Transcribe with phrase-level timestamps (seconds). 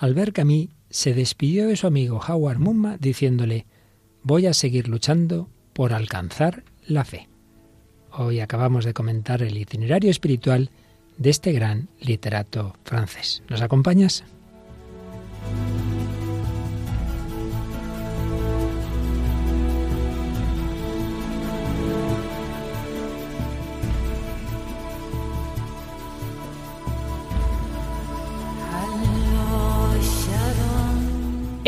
[0.00, 3.66] Albert Camus se despidió de su amigo Howard Mumma diciéndole,
[4.22, 7.28] voy a seguir luchando por alcanzar la fe.
[8.10, 10.70] Hoy acabamos de comentar el itinerario espiritual
[11.18, 13.42] de este gran literato francés.
[13.50, 14.24] ¿Nos acompañas?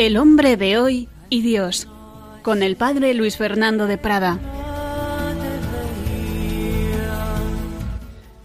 [0.03, 1.86] El hombre de hoy y Dios,
[2.43, 4.36] con el padre Luis Fernando de Prada.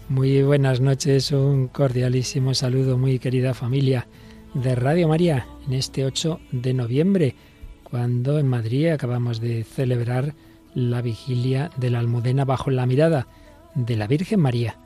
[0.08, 4.06] Muy buenas noches, un cordialísimo saludo, muy querida familia
[4.54, 7.34] de Radio María, en este 8 de noviembre,
[7.82, 10.36] cuando en Madrid acabamos de celebrar
[10.74, 13.26] la vigilia de la Almudena bajo la mirada
[13.74, 14.78] de la Virgen María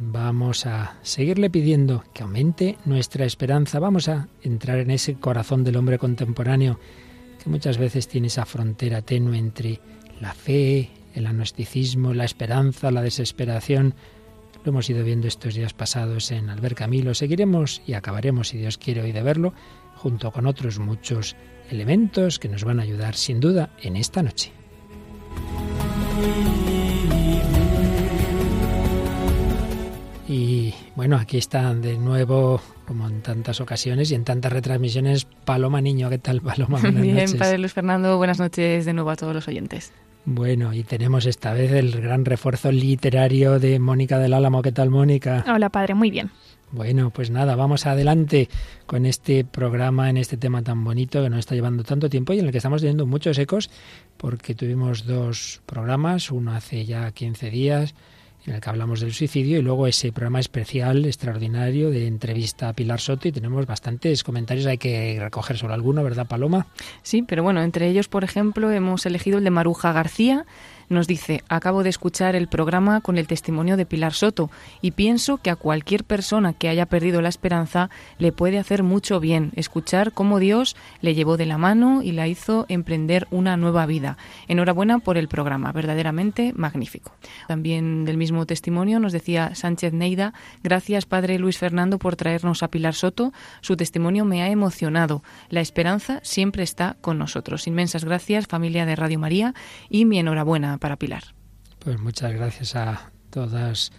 [0.00, 3.80] Vamos a seguirle pidiendo que aumente nuestra esperanza.
[3.80, 6.78] Vamos a entrar en ese corazón del hombre contemporáneo
[7.42, 9.80] que muchas veces tiene esa frontera tenue entre
[10.20, 13.94] la fe, el agnosticismo, la esperanza, la desesperación.
[14.64, 17.12] Lo hemos ido viendo estos días pasados en Albert Camilo.
[17.12, 19.52] Seguiremos y acabaremos, si Dios quiere hoy de verlo,
[19.96, 21.34] junto con otros muchos
[21.70, 24.52] elementos que nos van a ayudar sin duda en esta noche.
[30.98, 36.10] Bueno, aquí están de nuevo, como en tantas ocasiones y en tantas retransmisiones, Paloma Niño.
[36.10, 36.80] ¿Qué tal, Paloma?
[36.82, 39.92] Buenas Bien, Padre Luis Fernando, buenas noches de nuevo a todos los oyentes.
[40.24, 44.60] Bueno, y tenemos esta vez el gran refuerzo literario de Mónica del Álamo.
[44.60, 45.44] ¿Qué tal, Mónica?
[45.46, 46.32] Hola, padre, muy bien.
[46.72, 48.48] Bueno, pues nada, vamos adelante
[48.86, 52.40] con este programa, en este tema tan bonito que nos está llevando tanto tiempo y
[52.40, 53.70] en el que estamos teniendo muchos ecos,
[54.16, 57.94] porque tuvimos dos programas, uno hace ya 15 días
[58.48, 62.72] en el que hablamos del suicidio y luego ese programa especial, extraordinario, de entrevista a
[62.72, 66.66] Pilar Soto y tenemos bastantes comentarios, hay que recoger solo alguno, ¿verdad, Paloma?
[67.02, 70.46] Sí, pero bueno, entre ellos, por ejemplo, hemos elegido el de Maruja García,
[70.88, 74.50] nos dice, acabo de escuchar el programa con el testimonio de Pilar Soto
[74.80, 79.20] y pienso que a cualquier persona que haya perdido la esperanza le puede hacer mucho
[79.20, 83.86] bien escuchar cómo Dios le llevó de la mano y la hizo emprender una nueva
[83.86, 84.16] vida.
[84.48, 87.12] Enhorabuena por el programa, verdaderamente magnífico.
[87.46, 90.32] También del mismo testimonio nos decía Sánchez Neida,
[90.62, 95.22] gracias Padre Luis Fernando por traernos a Pilar Soto, su testimonio me ha emocionado.
[95.50, 97.66] La esperanza siempre está con nosotros.
[97.66, 99.54] Inmensas gracias familia de Radio María
[99.90, 101.24] y mi enhorabuena para Pilar.
[101.78, 103.92] Pues muchas gracias a todas,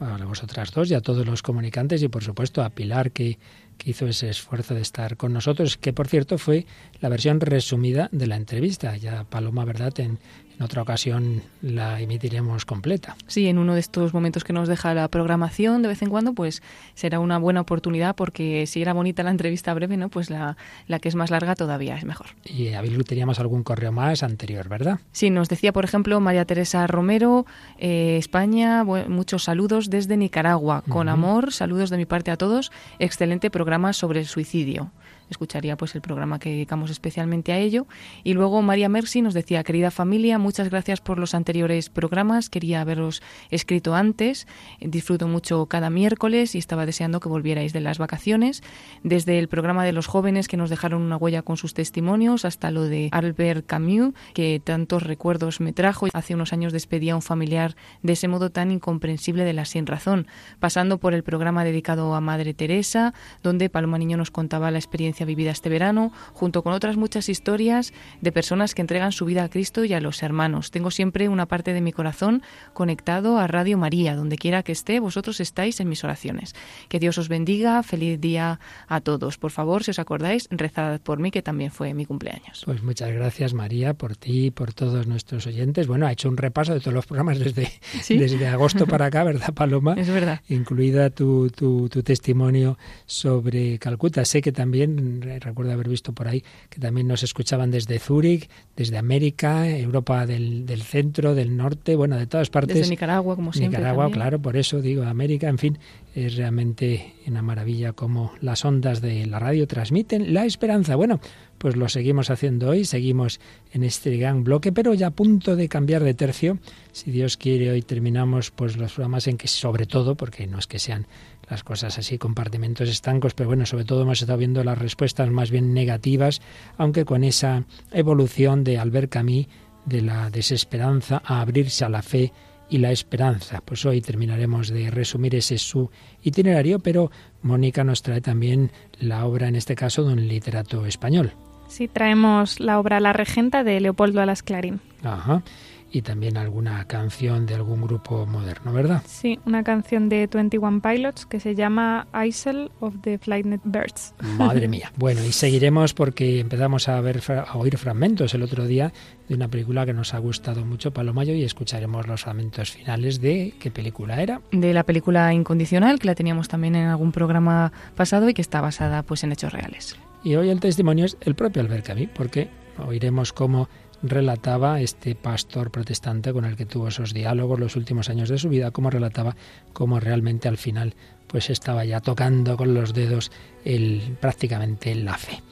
[0.00, 3.38] a vosotras dos y a todos los comunicantes y por supuesto a Pilar que,
[3.78, 6.66] que hizo ese esfuerzo de estar con nosotros, que por cierto fue
[7.00, 8.96] la versión resumida de la entrevista.
[8.96, 9.98] Ya Paloma, ¿verdad?
[10.00, 10.18] En,
[10.60, 13.16] en otra ocasión la emitiremos completa.
[13.26, 16.34] Sí, en uno de estos momentos que nos deja la programación de vez en cuando,
[16.34, 16.62] pues
[16.94, 20.10] será una buena oportunidad porque si era bonita la entrevista breve, ¿no?
[20.10, 22.26] Pues la, la que es más larga todavía es mejor.
[22.44, 25.00] Y Abilu teníamos algún correo más anterior, ¿verdad?
[25.12, 27.46] Sí, nos decía, por ejemplo, María Teresa Romero,
[27.78, 30.84] eh, España, muchos saludos desde Nicaragua.
[30.90, 32.70] Con amor, saludos de mi parte a todos.
[32.98, 34.92] Excelente programa sobre el suicidio
[35.30, 37.86] escucharía pues el programa que dedicamos especialmente a ello.
[38.24, 42.80] Y luego María Mercy nos decía, querida familia, muchas gracias por los anteriores programas, quería
[42.80, 44.46] haberos escrito antes,
[44.80, 48.62] disfruto mucho cada miércoles y estaba deseando que volvierais de las vacaciones,
[49.02, 52.70] desde el programa de los jóvenes que nos dejaron una huella con sus testimonios hasta
[52.70, 56.06] lo de Albert Camus, que tantos recuerdos me trajo.
[56.12, 59.86] Hace unos años despedía a un familiar de ese modo tan incomprensible de la sin
[59.86, 60.26] razón,
[60.58, 65.19] pasando por el programa dedicado a Madre Teresa, donde Paloma Niño nos contaba la experiencia
[65.24, 69.48] vivida este verano, junto con otras muchas historias de personas que entregan su vida a
[69.48, 70.70] Cristo y a los hermanos.
[70.70, 72.42] Tengo siempre una parte de mi corazón
[72.72, 76.54] conectado a Radio María, donde quiera que esté, vosotros estáis en mis oraciones.
[76.88, 79.38] Que Dios os bendiga, feliz día a todos.
[79.38, 82.62] Por favor, si os acordáis, rezad por mí, que también fue mi cumpleaños.
[82.64, 85.86] Pues muchas gracias, María, por ti y por todos nuestros oyentes.
[85.86, 87.68] Bueno, ha hecho un repaso de todos los programas desde,
[88.08, 89.94] desde agosto para acá, ¿verdad, Paloma?
[89.96, 90.40] Es verdad.
[90.48, 94.24] Incluida tu, tu, tu testimonio sobre Calcuta.
[94.24, 95.09] Sé que también
[95.40, 100.82] recuerdo haber visto por ahí que también nos escuchaban desde Zúrich, desde América, Europa del,
[100.82, 102.76] centro, del norte, bueno, de todas partes.
[102.76, 103.78] Desde Nicaragua, como siempre.
[103.78, 105.78] Nicaragua, claro, por eso digo América, en fin,
[106.14, 110.96] es realmente una maravilla como las ondas de la radio transmiten la esperanza.
[110.96, 111.20] Bueno,
[111.58, 113.38] pues lo seguimos haciendo hoy, seguimos
[113.72, 116.58] en este gran bloque, pero ya a punto de cambiar de tercio.
[116.92, 120.66] Si Dios quiere, hoy terminamos pues los programas en que sobre todo, porque no es
[120.66, 121.06] que sean
[121.50, 125.50] las cosas así, compartimentos estancos, pero bueno, sobre todo hemos estado viendo las respuestas más
[125.50, 126.40] bien negativas,
[126.78, 129.46] aunque con esa evolución de Albert Camus
[129.84, 132.32] de la desesperanza a abrirse a la fe
[132.68, 133.60] y la esperanza.
[133.64, 135.90] Pues hoy terminaremos de resumir ese su
[136.22, 137.10] itinerario, pero
[137.42, 138.70] Mónica nos trae también
[139.00, 141.32] la obra, en este caso, de un literato español.
[141.66, 144.80] Sí, traemos la obra La Regenta de Leopoldo Alas Clarín.
[145.02, 145.42] Ajá
[145.92, 149.02] y también alguna canción de algún grupo moderno, ¿verdad?
[149.06, 154.14] Sí, una canción de 21 Pilots que se llama Isle of the Flightnet Birds.
[154.38, 154.92] Madre mía.
[154.96, 158.92] Bueno, y seguiremos porque empezamos a ver a oír fragmentos el otro día
[159.28, 163.54] de una película que nos ha gustado mucho, Palomayo, y escucharemos los fragmentos finales de
[163.58, 164.40] qué película era.
[164.52, 168.60] De la película Incondicional, que la teníamos también en algún programa pasado y que está
[168.60, 169.96] basada pues en hechos reales.
[170.22, 172.48] Y hoy el testimonio es el propio Albert Camus, porque
[172.86, 173.68] oiremos cómo
[174.02, 178.48] relataba este pastor protestante con el que tuvo esos diálogos los últimos años de su
[178.48, 179.36] vida, como relataba
[179.72, 180.94] cómo realmente al final
[181.26, 183.30] pues estaba ya tocando con los dedos
[183.64, 185.42] el, prácticamente la fe.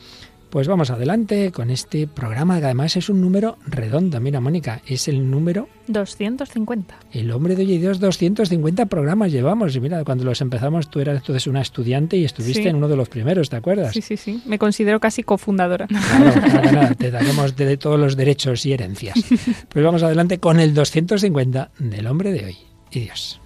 [0.50, 4.18] Pues vamos adelante con este programa que además es un número redondo.
[4.18, 6.98] Mira, Mónica, es el número 250.
[7.12, 9.76] El hombre de hoy y Dios, 250 programas llevamos.
[9.76, 12.96] Y mira, cuando los empezamos tú eras entonces una estudiante y estuviste en uno de
[12.96, 13.92] los primeros, ¿te acuerdas?
[13.92, 14.42] Sí, sí, sí.
[14.46, 15.86] Me considero casi cofundadora.
[15.86, 19.18] Claro, nada, te daremos de todos los derechos y herencias.
[19.68, 22.56] Pues vamos adelante con el 250 del hombre de hoy
[22.90, 23.40] y Dios.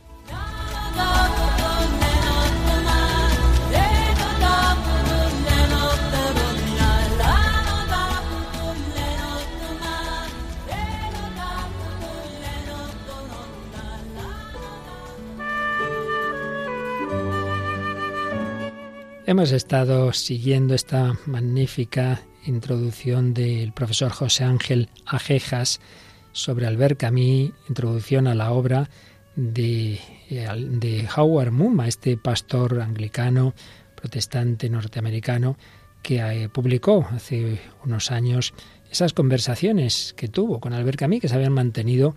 [19.32, 25.80] Hemos estado siguiendo esta magnífica introducción del profesor José Ángel Ajejas
[26.32, 28.90] sobre Albert Camus, introducción a la obra
[29.34, 29.98] de,
[30.28, 33.54] de Howard Mumma, este pastor anglicano,
[33.94, 35.56] protestante norteamericano,
[36.02, 38.52] que eh, publicó hace unos años
[38.90, 42.14] esas conversaciones que tuvo con Albert Camus, que se habían mantenido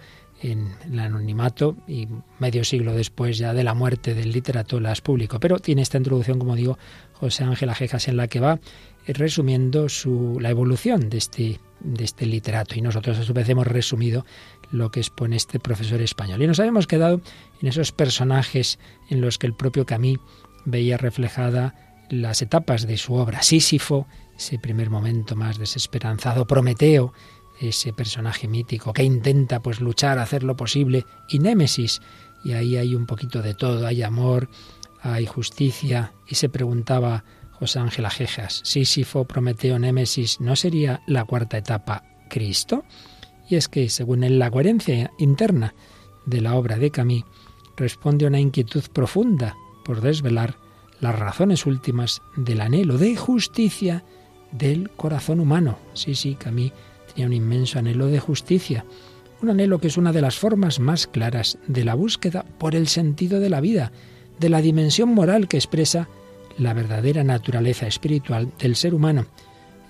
[0.52, 2.08] en el anonimato y
[2.40, 5.40] medio siglo después ya de la muerte del literato las publicó.
[5.40, 6.78] Pero tiene esta introducción, como digo,
[7.14, 8.60] José Ángel Ajejas, en la que va
[9.08, 12.76] resumiendo su, la evolución de este, de este literato.
[12.76, 14.26] Y nosotros a su vez hemos resumido
[14.72, 16.42] lo que expone este profesor español.
[16.42, 17.22] Y nos habíamos quedado
[17.62, 18.78] en esos personajes
[19.10, 20.20] en los que el propio Camille
[20.66, 21.74] veía reflejada
[22.10, 23.42] las etapas de su obra.
[23.42, 24.08] Sísifo,
[24.38, 27.14] ese primer momento más desesperanzado, Prometeo,
[27.60, 32.02] ese personaje mítico que intenta pues luchar, hacer lo posible, y Némesis,
[32.44, 34.50] y ahí hay un poquito de todo, hay amor,
[35.02, 41.57] hay justicia, y se preguntaba José Ángel Ajejas, Sísifo, Prometeo, Némesis, ¿no sería la cuarta
[41.57, 42.84] etapa Cristo?
[43.50, 45.74] Y es que, según él, la coherencia interna
[46.25, 47.25] de la obra de Camille
[47.78, 50.58] responde a una inquietud profunda por desvelar
[51.00, 54.04] las razones últimas del anhelo de justicia
[54.51, 55.78] del corazón humano.
[55.94, 56.74] Sí, sí, Camille
[57.16, 58.84] Tenía un inmenso anhelo de justicia,
[59.42, 62.90] un anhelo que es una de las formas más claras de la búsqueda por el
[62.90, 63.94] sentido de la vida,
[64.38, 66.10] de la dimensión moral que expresa
[66.58, 69.28] la verdadera naturaleza espiritual del ser humano.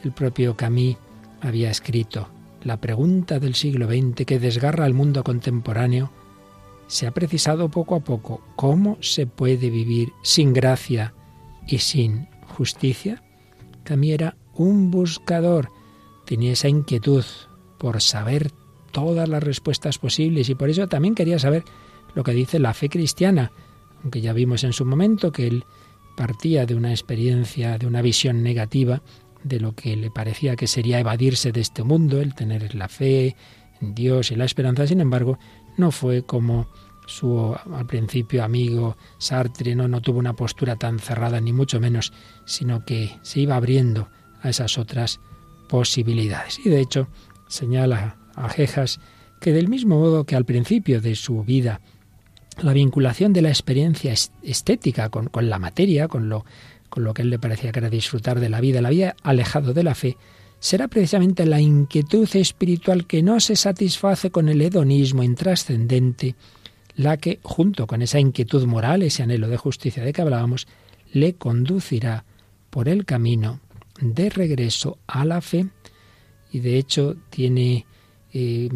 [0.04, 0.98] El propio Camus
[1.42, 2.30] había escrito,
[2.64, 6.12] la pregunta del siglo XX que desgarra al mundo contemporáneo
[6.86, 11.16] se ha precisado poco a poco cómo se puede vivir sin gracia
[11.66, 13.24] y sin justicia.
[13.84, 15.72] Camus era un buscador
[16.26, 17.24] tenía esa inquietud
[17.78, 18.52] por saber
[18.92, 21.64] todas las respuestas posibles y por eso también quería saber
[22.14, 23.52] lo que dice la fe cristiana,
[24.02, 25.66] aunque ya vimos en su momento que él
[26.16, 29.02] partía de una experiencia, de una visión negativa
[29.44, 33.36] de lo que le parecía que sería evadirse de este mundo, el tener la fe
[33.82, 35.38] en Dios y la esperanza, sin embargo,
[35.78, 36.68] no fue como
[37.06, 42.14] su al principio amigo Sartre, no, no tuvo una postura tan cerrada ni mucho menos,
[42.46, 44.10] sino que se iba abriendo
[44.42, 45.20] a esas otras
[45.76, 46.58] posibilidades.
[46.64, 47.10] Y de hecho
[47.50, 49.02] señala a Jejas
[49.42, 51.82] que del mismo modo que al principio de su vida
[52.62, 56.46] la vinculación de la experiencia estética con, con la materia, con lo,
[56.88, 59.74] con lo que él le parecía que era disfrutar de la vida, la vida alejado
[59.74, 60.16] de la fe,
[60.62, 66.36] será precisamente la inquietud espiritual que no se satisface con el hedonismo intrascendente,
[66.96, 70.68] la que, junto con esa inquietud moral, ese anhelo de justicia de que hablábamos,
[71.12, 72.24] le conducirá
[72.70, 73.60] por el camino
[74.00, 75.68] de regreso a la fe.
[76.52, 77.86] Y de hecho tiene
[78.34, 78.70] eh,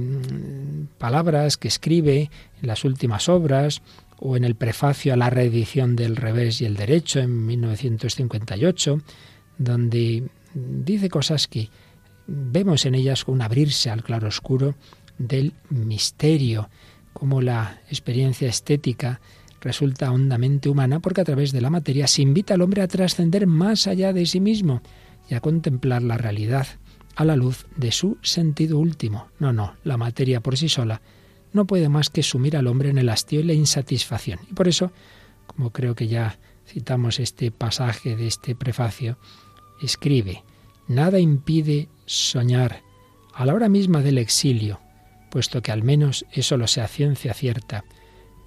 [0.98, 2.30] palabras que escribe
[2.62, 3.82] en las últimas obras
[4.20, 9.02] o en el prefacio a la reedición del revés y el derecho en 1958,
[9.58, 11.70] donde dice cosas que
[12.28, 14.76] vemos en ellas un abrirse al claroscuro
[15.18, 16.70] del misterio,
[17.14, 19.20] como la experiencia estética
[19.62, 23.46] resulta hondamente humana porque a través de la materia se invita al hombre a trascender
[23.46, 24.82] más allá de sí mismo
[25.30, 26.68] y a contemplar la realidad
[27.16, 29.28] a la luz de su sentido último.
[29.40, 31.02] No, no, la materia por sí sola
[31.54, 34.40] no puede más que sumir al hombre en el hastío y la insatisfacción.
[34.50, 34.92] Y por eso,
[35.48, 39.18] como creo que ya citamos este pasaje de este prefacio,
[39.82, 40.44] escribe,
[40.88, 42.82] nada impide soñar
[43.34, 44.80] a la hora misma del exilio,
[45.32, 47.84] puesto que al menos eso lo sea ciencia cierta,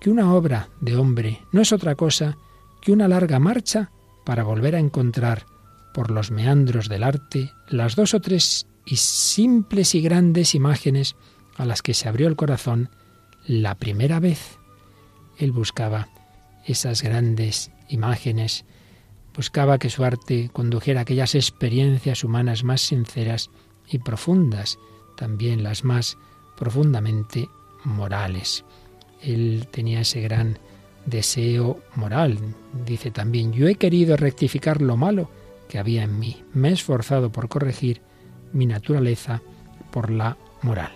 [0.01, 2.37] que una obra de hombre no es otra cosa
[2.81, 3.91] que una larga marcha
[4.25, 5.47] para volver a encontrar
[5.93, 11.17] por los meandros del arte las dos o tres y simples y grandes imágenes
[11.57, 12.91] a las que se abrió el corazón
[13.47, 14.59] la primera vez.
[15.39, 16.09] Él buscaba
[16.67, 18.65] esas grandes imágenes,
[19.35, 23.51] buscaba que su arte condujera aquellas experiencias humanas más sinceras
[23.89, 24.79] y profundas,
[25.17, 26.17] también las más
[26.57, 27.49] profundamente
[27.85, 28.65] morales.
[29.21, 30.59] Él tenía ese gran
[31.07, 32.39] deseo moral.
[32.87, 35.31] Dice también, yo he querido rectificar lo malo
[35.73, 36.45] que había en mí.
[36.52, 38.02] Me he esforzado por corregir
[38.52, 39.41] mi naturaleza
[39.91, 40.93] por la moral.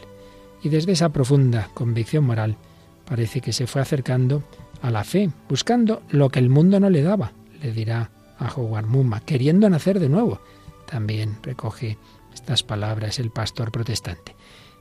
[0.63, 2.59] Y desde esa profunda convicción moral
[3.07, 4.43] parece que se fue acercando
[4.83, 8.85] a la fe, buscando lo que el mundo no le daba, le dirá a Howard
[8.85, 10.43] Mumma, queriendo nacer de nuevo.
[10.87, 11.97] También recoge
[12.35, 14.37] estas palabras el pastor protestante.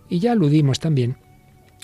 [0.10, 1.16] Y ya aludimos también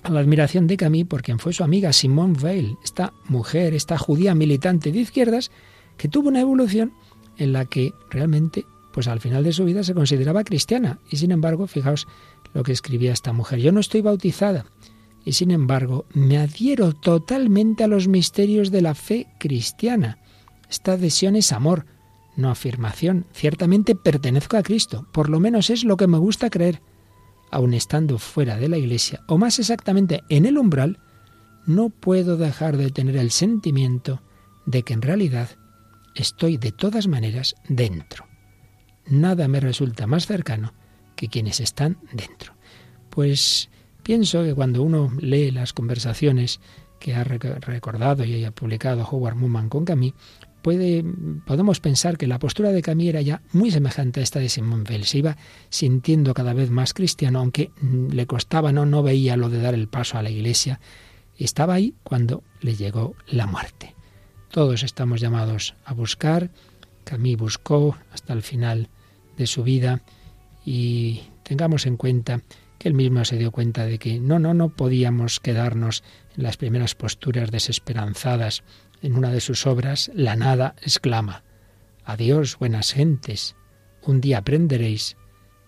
[0.04, 3.98] a la admiración de Camille por quien fue su amiga Simone Weil, esta mujer, esta
[3.98, 5.50] judía militante de izquierdas,
[5.96, 6.92] que tuvo una evolución
[7.38, 11.00] en la que realmente, pues al final de su vida se consideraba cristiana.
[11.10, 12.08] Y sin embargo, fijaos
[12.54, 13.60] lo que escribía esta mujer.
[13.60, 14.66] Yo no estoy bautizada
[15.24, 20.18] y sin embargo me adhiero totalmente a los misterios de la fe cristiana.
[20.70, 21.86] Esta adhesión es amor,
[22.36, 23.26] no afirmación.
[23.34, 26.82] Ciertamente pertenezco a Cristo, por lo menos es lo que me gusta creer.
[27.52, 31.00] Aun estando fuera de la iglesia, o más exactamente en el umbral,
[31.66, 34.22] no puedo dejar de tener el sentimiento
[34.66, 35.50] de que en realidad
[36.16, 38.26] estoy de todas maneras dentro.
[39.08, 40.74] Nada me resulta más cercano
[41.16, 42.54] que quienes están dentro.
[43.10, 43.70] Pues
[44.04, 46.60] pienso que cuando uno lee las conversaciones
[47.00, 50.16] que ha recordado y ha publicado Howard Muman con Camille,
[50.62, 51.04] puede,
[51.46, 54.84] podemos pensar que la postura de Camille era ya muy semejante a esta de Simón
[54.88, 55.06] Weil.
[55.06, 55.38] Se iba
[55.70, 59.88] sintiendo cada vez más cristiano, aunque le costaba, no, no veía lo de dar el
[59.88, 60.80] paso a la iglesia.
[61.38, 63.96] Estaba ahí cuando le llegó la muerte.
[64.52, 66.50] Todos estamos llamados a buscar.
[67.06, 68.90] Camille buscó hasta el final
[69.38, 70.02] de su vida
[70.66, 72.42] y tengamos en cuenta
[72.78, 76.04] que él mismo se dio cuenta de que no, no, no podíamos quedarnos
[76.36, 78.64] en las primeras posturas desesperanzadas.
[79.02, 81.44] En una de sus obras, La nada exclama,
[82.04, 83.56] Adiós, buenas gentes,
[84.02, 85.16] un día aprenderéis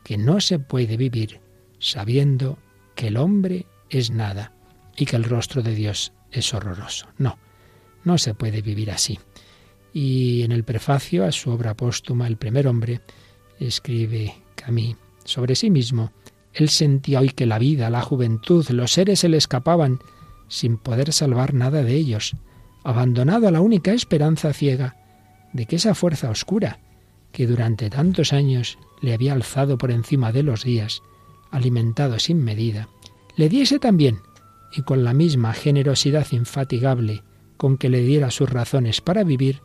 [0.04, 1.40] que no se puede vivir
[1.80, 2.60] sabiendo
[2.96, 4.52] que el hombre es nada
[4.98, 7.08] y que el rostro de Dios es horroroso.
[7.18, 7.38] No,
[8.04, 9.20] no se puede vivir así.
[9.94, 13.02] Y en el prefacio a su obra póstuma, El primer hombre,
[13.60, 16.12] escribe Camille sobre sí mismo.
[16.54, 20.00] Él sentía hoy que la vida, la juventud, los seres se le escapaban
[20.48, 22.36] sin poder salvar nada de ellos,
[22.84, 24.98] abandonado a la única esperanza ciega
[25.54, 26.80] de que esa fuerza oscura,
[27.32, 31.02] que durante tantos años le había alzado por encima de los días,
[31.52, 32.90] alimentado sin medida,
[33.36, 34.20] le diese también,
[34.76, 37.24] y con la misma generosidad infatigable
[37.64, 39.62] con que le diera sus razones para vivir,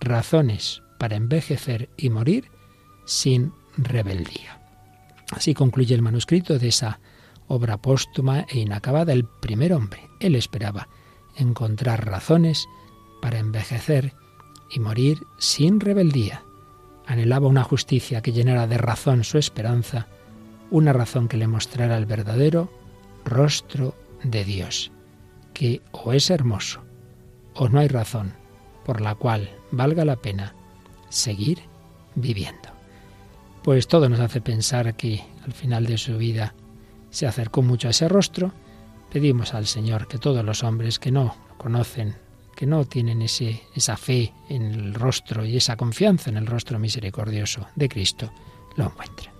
[0.00, 2.50] razones para envejecer y morir
[3.04, 4.60] sin rebeldía.
[5.30, 6.98] Así concluye el manuscrito de esa
[7.46, 10.10] obra póstuma e inacabada, El primer hombre.
[10.18, 10.88] Él esperaba
[11.36, 12.66] encontrar razones
[13.20, 14.14] para envejecer
[14.68, 16.42] y morir sin rebeldía.
[17.06, 20.08] Anhelaba una justicia que llenara de razón su esperanza,
[20.72, 22.68] una razón que le mostrara el verdadero
[23.24, 24.90] rostro de Dios,
[25.54, 26.82] que o es hermoso
[27.54, 28.34] o no hay razón
[28.84, 30.54] por la cual valga la pena
[31.08, 31.60] seguir
[32.14, 32.70] viviendo.
[33.62, 36.54] Pues todo nos hace pensar que al final de su vida
[37.10, 38.52] se acercó mucho a ese rostro.
[39.12, 42.16] Pedimos al Señor que todos los hombres que no conocen,
[42.56, 46.78] que no tienen ese, esa fe en el rostro y esa confianza en el rostro
[46.78, 48.32] misericordioso de Cristo,
[48.76, 49.30] lo encuentren.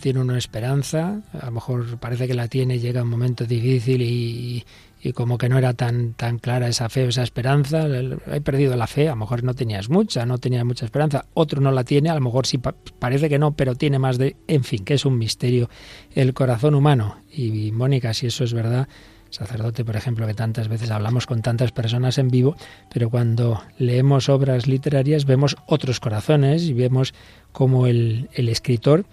[0.00, 4.64] Tiene uno esperanza, a lo mejor parece que la tiene, llega un momento difícil y,
[5.02, 7.86] y como que no era tan, tan clara esa fe o esa esperanza,
[8.32, 11.60] he perdido la fe, a lo mejor no tenías mucha, no tenías mucha esperanza, otro
[11.60, 12.58] no la tiene, a lo mejor sí
[12.98, 15.70] parece que no, pero tiene más de, en fin, que es un misterio
[16.14, 17.16] el corazón humano.
[17.32, 18.88] Y, Mónica, si eso es verdad,
[19.30, 22.56] sacerdote, por ejemplo, que tantas veces hablamos con tantas personas en vivo,
[22.92, 27.14] pero cuando leemos obras literarias vemos otros corazones y vemos
[27.52, 29.06] cómo el, el escritor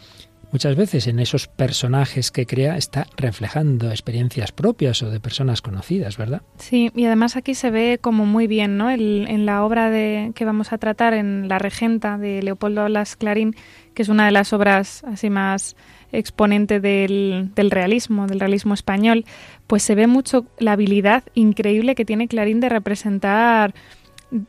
[0.52, 6.18] muchas veces en esos personajes que crea está reflejando experiencias propias o de personas conocidas,
[6.18, 6.42] ¿verdad?
[6.58, 8.90] Sí, y además aquí se ve como muy bien, ¿no?
[8.90, 13.56] en la obra de, que vamos a tratar, en La Regenta de Leopoldo Las Clarín,
[13.94, 15.76] que es una de las obras así más
[16.12, 19.26] exponente del realismo, del realismo español,
[19.68, 23.74] pues se ve mucho la habilidad increíble que tiene Clarín de representar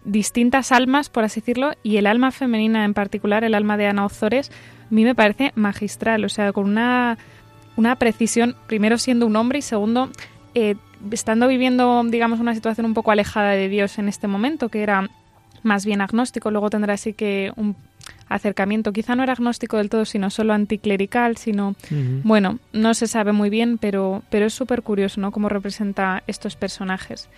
[0.05, 4.07] distintas almas, por así decirlo, y el alma femenina en particular, el alma de Ana
[4.07, 4.51] Ozores,
[4.91, 7.19] a mí me parece magistral, o sea, con una,
[7.77, 10.11] una precisión, primero siendo un hombre y segundo,
[10.55, 10.77] eh,
[11.13, 15.09] estando viviendo, digamos, una situación un poco alejada de Dios en este momento, que era
[15.63, 17.77] más bien agnóstico, luego tendrá así que un
[18.29, 21.75] acercamiento, quizá no era agnóstico del todo, sino solo anticlerical, sino,
[22.23, 26.57] bueno, no se sabe muy bien, pero, pero es súper curioso, ¿no?, cómo representa estos
[26.57, 27.29] personajes.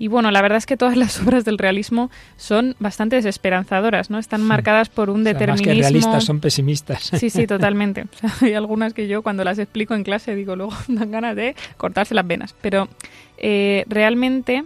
[0.00, 4.18] Y bueno, la verdad es que todas las obras del realismo son bastante desesperanzadoras, ¿no?
[4.18, 5.66] Están marcadas por un determinismo.
[5.66, 7.10] Más que realistas son pesimistas.
[7.14, 8.06] Sí, sí, totalmente.
[8.40, 12.14] hay algunas que yo cuando las explico en clase digo luego dan ganas de cortarse
[12.14, 12.54] las venas.
[12.62, 12.88] Pero
[13.36, 14.64] eh, realmente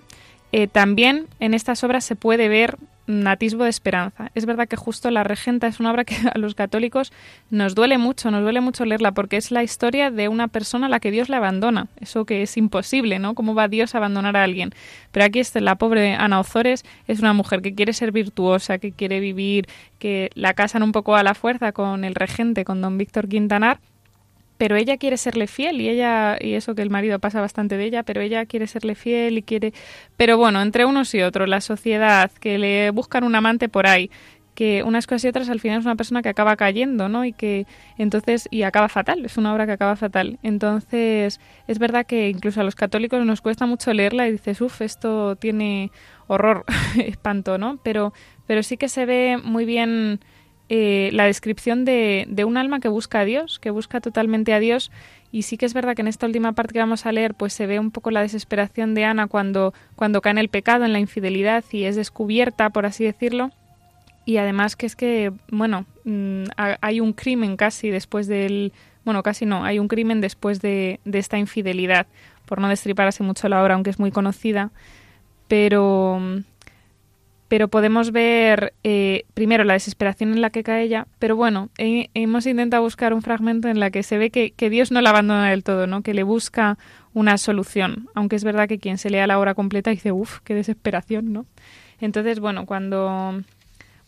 [0.53, 4.31] eh, también en estas obras se puede ver un de esperanza.
[4.35, 7.13] Es verdad que justo La Regenta es una obra que a los católicos
[7.51, 10.89] nos duele mucho, nos duele mucho leerla porque es la historia de una persona a
[10.89, 11.89] la que Dios le abandona.
[12.01, 13.35] Eso que es imposible, ¿no?
[13.35, 14.71] ¿Cómo va Dios a abandonar a alguien?
[15.13, 18.93] Pero aquí está la pobre Ana Ozores, es una mujer que quiere ser virtuosa, que
[18.93, 19.67] quiere vivir,
[19.99, 23.79] que la casan un poco a la fuerza con el regente, con don Víctor Quintanar,
[24.59, 27.85] pero ella quiere serle fiel y ella y eso que el marido pasa bastante de
[27.85, 29.73] ella, pero ella quiere serle fiel y quiere,
[30.17, 34.11] pero bueno, entre unos y otros, la sociedad que le buscan un amante por ahí,
[34.55, 37.25] que unas cosas y otras al final es una persona que acaba cayendo, ¿no?
[37.25, 37.67] Y que
[37.99, 40.39] entonces y acaba fatal, es una obra que acaba fatal.
[40.43, 44.81] Entonces, es verdad que incluso a los católicos nos cuesta mucho leerla y dices, "Uf,
[44.81, 45.91] esto tiene
[46.29, 46.65] horror,
[46.99, 47.79] espanto", ¿no?
[47.83, 48.13] Pero
[48.47, 50.21] pero sí que se ve muy bien
[50.69, 54.61] eh, la descripción de, de, un alma que busca a Dios, que busca totalmente a
[54.61, 54.91] Dios.
[55.31, 57.53] Y sí que es verdad que en esta última parte que vamos a leer, pues
[57.53, 60.93] se ve un poco la desesperación de Ana cuando, cuando cae en el pecado, en
[60.93, 63.51] la infidelidad y es descubierta, por así decirlo.
[64.25, 68.73] Y además que es que, bueno, mm, hay un crimen casi después del...
[69.05, 72.07] Bueno, casi no, hay un crimen después de, de esta infidelidad,
[72.47, 74.71] por no destriparse mucho la obra, aunque es muy conocida.
[75.47, 76.23] Pero,
[77.49, 82.47] pero podemos ver eh, primero la desesperación en la que cae ella, pero bueno, hemos
[82.47, 85.63] intentado buscar un fragmento en la que se ve que, Dios no la abandona del
[85.63, 86.03] todo, ¿no?
[86.03, 86.79] que le busca
[87.13, 90.55] una solución, aunque es verdad que quien se lea la obra completa dice, uff, qué
[90.55, 91.47] desesperación, ¿no?
[92.01, 93.41] Entonces, bueno, cuando...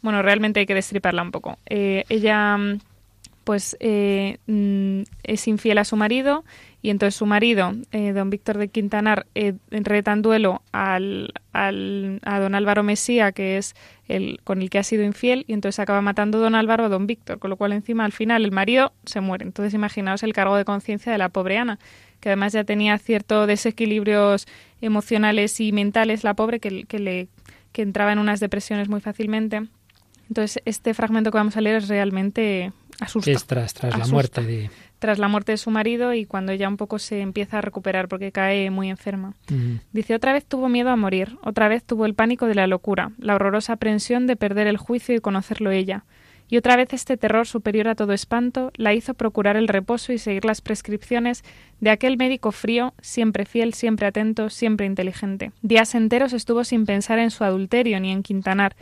[0.03, 1.59] Bueno, realmente hay que destriparla un poco.
[1.67, 2.59] Eh, ella
[3.47, 6.45] pues eh, mm, es infiel a su marido
[6.87, 12.21] y entonces su marido, eh, don Víctor de Quintanar, eh, reta en duelo al, al,
[12.25, 13.75] a don Álvaro Mesía, que es
[14.07, 17.09] el con el que ha sido infiel, y entonces acaba matando don Álvaro a don
[17.09, 19.45] Víctor, con lo cual encima al final el marido se muere.
[19.45, 21.81] Entonces imaginaos el cargo de conciencia de la pobre Ana,
[22.21, 24.47] que además ya tenía ciertos desequilibrios
[24.81, 27.27] emocionales y mentales, la pobre, que, que, le,
[27.73, 29.63] que entraba en unas depresiones muy fácilmente.
[30.29, 32.71] Entonces, este fragmento que vamos a leer es realmente
[33.01, 33.33] asusta.
[33.33, 34.71] Es tras, tras la muerte de...
[35.07, 38.09] Tras la muerte de su marido y cuando ella un poco se empieza a recuperar
[38.09, 39.35] porque cae muy enferma.
[39.93, 43.13] Dice, otra vez tuvo miedo a morir, otra vez tuvo el pánico de la locura,
[43.17, 46.05] la horrorosa aprensión de perder el juicio y conocerlo ella.
[46.49, 50.19] Y otra vez este terror superior a todo espanto la hizo procurar el reposo y
[50.19, 51.45] seguir las prescripciones
[51.79, 55.53] de aquel médico frío, siempre fiel, siempre atento, siempre inteligente.
[55.63, 58.75] Días enteros estuvo sin pensar en su adulterio ni en Quintanar,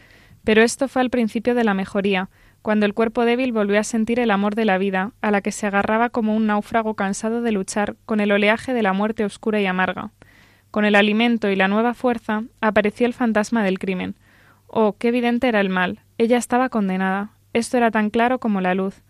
[0.42, 2.30] pero esto fue al principio de la mejoría,
[2.64, 5.53] cuando el cuerpo débil volvió a sentir el amor de la vida, a la que
[5.53, 9.61] se agarraba como un náufrago cansado de luchar con el oleaje de la muerte oscura
[9.61, 10.12] y amarga.
[10.70, 14.14] Con el alimento y la nueva fuerza apareció el fantasma del crimen.
[14.66, 16.00] Oh, qué evidente era el mal.
[16.16, 17.33] Ella estaba condenada.
[17.53, 19.03] Esto era tan claro como la luz.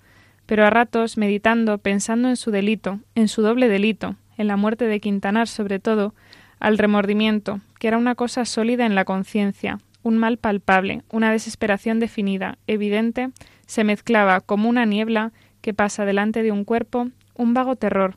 [0.47, 4.89] Pero a ratos, meditando, pensando en su delito, en su doble delito, en la muerte
[4.89, 6.13] de Quintanar sobre todo,
[6.59, 11.99] al remordimiento, que era una cosa sólida en la conciencia, un mal palpable, una desesperación
[11.99, 13.31] definida, evidente,
[13.67, 18.17] se mezclaba como una niebla que pasa delante de un cuerpo, un vago terror,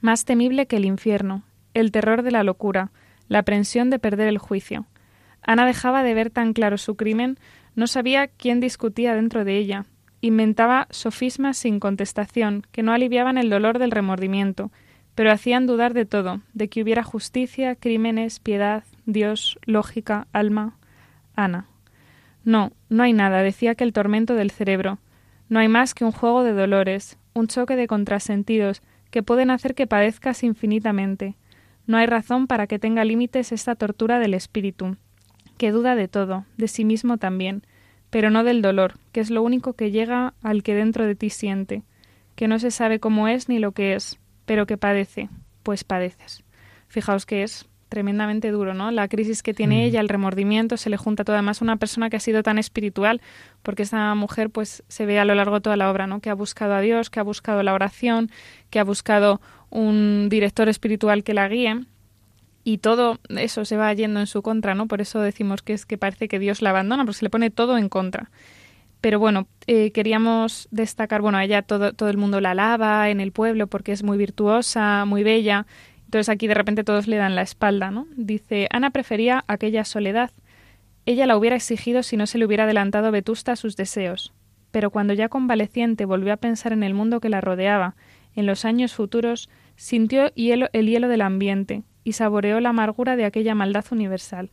[0.00, 1.42] más temible que el infierno,
[1.74, 2.92] el terror de la locura,
[3.26, 4.86] la aprensión de perder el juicio.
[5.42, 7.36] Ana dejaba de ver tan claro su crimen,
[7.74, 9.84] no sabía quién discutía dentro de ella.
[10.20, 14.72] inventaba sofismas sin contestación, que no aliviaban el dolor del remordimiento,
[15.14, 20.77] pero hacían dudar de todo, de que hubiera justicia, crímenes, piedad, Dios, lógica, alma.
[21.38, 21.66] Ana.
[22.44, 24.98] No, no hay nada, decía que el tormento del cerebro.
[25.48, 29.74] No hay más que un juego de dolores, un choque de contrasentidos, que pueden hacer
[29.74, 31.36] que padezcas infinitamente.
[31.86, 34.96] No hay razón para que tenga límites esta tortura del espíritu,
[35.56, 37.62] que duda de todo, de sí mismo también,
[38.10, 41.30] pero no del dolor, que es lo único que llega al que dentro de ti
[41.30, 41.82] siente,
[42.34, 45.28] que no se sabe cómo es ni lo que es, pero que padece,
[45.62, 46.42] pues padeces.
[46.88, 48.90] Fijaos que es tremendamente duro, ¿no?
[48.90, 49.84] La crisis que tiene mm.
[49.86, 51.36] ella, el remordimiento, se le junta todo.
[51.36, 53.20] Además, una persona que ha sido tan espiritual,
[53.62, 56.20] porque esta mujer, pues, se ve a lo largo de toda la obra, ¿no?
[56.20, 58.30] Que ha buscado a Dios, que ha buscado la oración,
[58.70, 61.86] que ha buscado un director espiritual que la guíe
[62.64, 64.88] y todo eso se va yendo en su contra, ¿no?
[64.88, 67.50] Por eso decimos que es que parece que Dios la abandona, porque se le pone
[67.50, 68.30] todo en contra.
[69.00, 73.32] Pero bueno, eh, queríamos destacar, bueno, ella todo, todo el mundo la alaba en el
[73.32, 75.66] pueblo porque es muy virtuosa, muy bella.
[76.08, 78.06] Entonces aquí de repente todos le dan la espalda, ¿no?
[78.16, 80.30] Dice, Ana prefería aquella soledad.
[81.04, 84.32] Ella la hubiera exigido si no se le hubiera adelantado Vetusta a sus deseos.
[84.70, 87.94] Pero cuando ya convaleciente volvió a pensar en el mundo que la rodeaba,
[88.34, 93.54] en los años futuros, sintió el hielo del ambiente, y saboreó la amargura de aquella
[93.54, 94.48] maldad universal.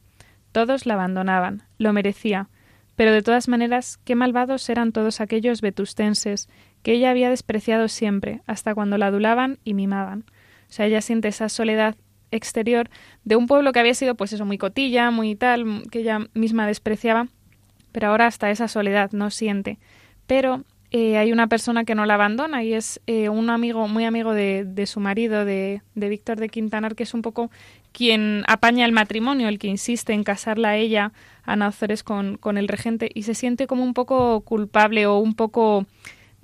[0.51, 2.49] Todos la abandonaban, lo merecía,
[2.97, 6.49] pero de todas maneras, qué malvados eran todos aquellos vetustenses
[6.83, 10.25] que ella había despreciado siempre, hasta cuando la adulaban y mimaban.
[10.69, 11.95] O sea, ella siente esa soledad
[12.31, 12.89] exterior
[13.23, 16.67] de un pueblo que había sido, pues eso, muy cotilla, muy tal, que ella misma
[16.67, 17.27] despreciaba,
[17.91, 19.77] pero ahora hasta esa soledad no siente.
[20.27, 24.05] Pero eh, hay una persona que no la abandona y es eh, un amigo, muy
[24.05, 27.51] amigo de, su marido, de, Víctor de Quintanar, que es un poco
[27.91, 31.11] quien apaña el matrimonio, el que insiste en casarla a ella,
[31.43, 35.35] Ana Ozores, con, con el regente, y se siente como un poco culpable o un
[35.35, 35.85] poco,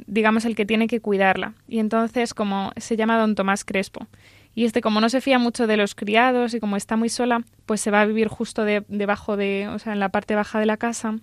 [0.08, 1.54] digamos, el que tiene que cuidarla.
[1.68, 4.08] Y entonces, como se llama don Tomás Crespo.
[4.54, 7.42] Y este, como no se fía mucho de los criados y como está muy sola,
[7.66, 10.66] pues se va a vivir justo debajo de, o sea, en la parte baja de
[10.66, 11.20] la casa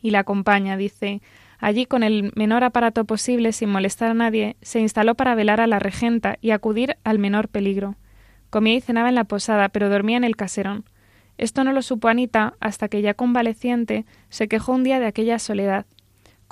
[0.00, 0.76] y la acompaña.
[0.76, 1.20] Dice,
[1.62, 5.68] Allí, con el menor aparato posible, sin molestar a nadie, se instaló para velar a
[5.68, 7.94] la regenta y acudir al menor peligro.
[8.50, 10.84] Comía y cenaba en la posada, pero dormía en el caserón.
[11.38, 15.38] Esto no lo supo Anita hasta que, ya convaleciente, se quejó un día de aquella
[15.38, 15.86] soledad.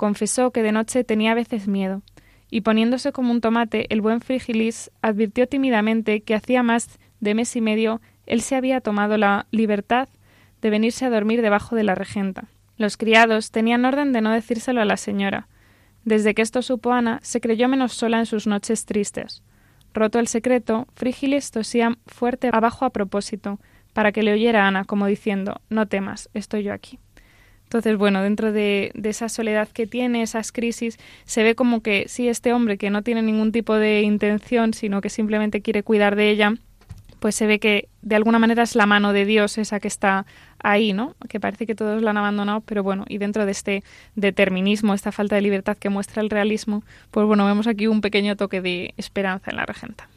[0.01, 2.01] Confesó que de noche tenía a veces miedo,
[2.49, 7.55] y poniéndose como un tomate, el buen Frigilis advirtió tímidamente que hacía más de mes
[7.55, 10.09] y medio él se había tomado la libertad
[10.59, 12.45] de venirse a dormir debajo de la regenta.
[12.77, 15.47] Los criados tenían orden de no decírselo a la señora.
[16.03, 19.43] Desde que esto supo Ana, se creyó menos sola en sus noches tristes.
[19.93, 23.59] Roto el secreto, Frígilis tosía fuerte abajo a propósito,
[23.93, 26.97] para que le oyera Ana, como diciendo No temas, estoy yo aquí.
[27.71, 32.27] Entonces, bueno, dentro de, esa soledad que tiene, esas crisis, se ve como que sí,
[32.27, 36.31] este hombre que no tiene ningún tipo de intención, sino que simplemente quiere cuidar de
[36.31, 36.55] ella,
[37.19, 40.25] pues se ve que de alguna manera es la mano de Dios esa que está
[40.59, 41.15] ahí, ¿no?
[41.29, 43.85] Que parece que todos la han abandonado, pero bueno, y dentro de este
[44.17, 48.35] determinismo, esta falta de libertad que muestra el realismo, pues bueno, vemos aquí un pequeño
[48.35, 50.09] toque de esperanza en la regenta.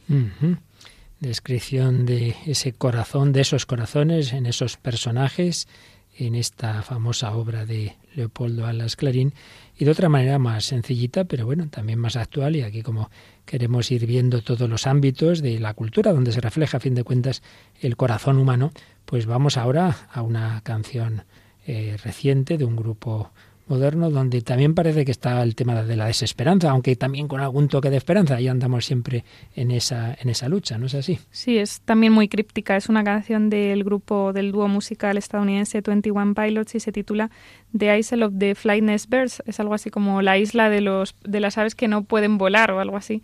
[1.20, 5.68] Descripción de ese corazón, de esos corazones, en esos personajes,
[6.16, 9.34] en esta famosa obra de Leopoldo Alas Clarín,
[9.76, 13.10] y de otra manera más sencillita, pero bueno, también más actual, y aquí como
[13.44, 17.04] queremos ir viendo todos los ámbitos de la cultura donde se refleja a fin de
[17.04, 17.42] cuentas
[17.80, 18.72] el corazón humano,
[19.04, 21.24] pues vamos ahora a una canción
[21.66, 23.30] eh, reciente de un grupo
[23.66, 27.68] moderno donde también parece que está el tema de la desesperanza, aunque también con algún
[27.68, 29.24] toque de esperanza, y andamos siempre
[29.54, 31.18] en esa, en esa lucha, ¿no es así?
[31.30, 36.34] Sí, es también muy críptica, es una canción del grupo del dúo musical estadounidense 21
[36.34, 37.30] Pilots y se titula
[37.76, 41.40] The Isle of the Flightless Birds, es algo así como la isla de, los, de
[41.40, 43.22] las aves que no pueden volar o algo así.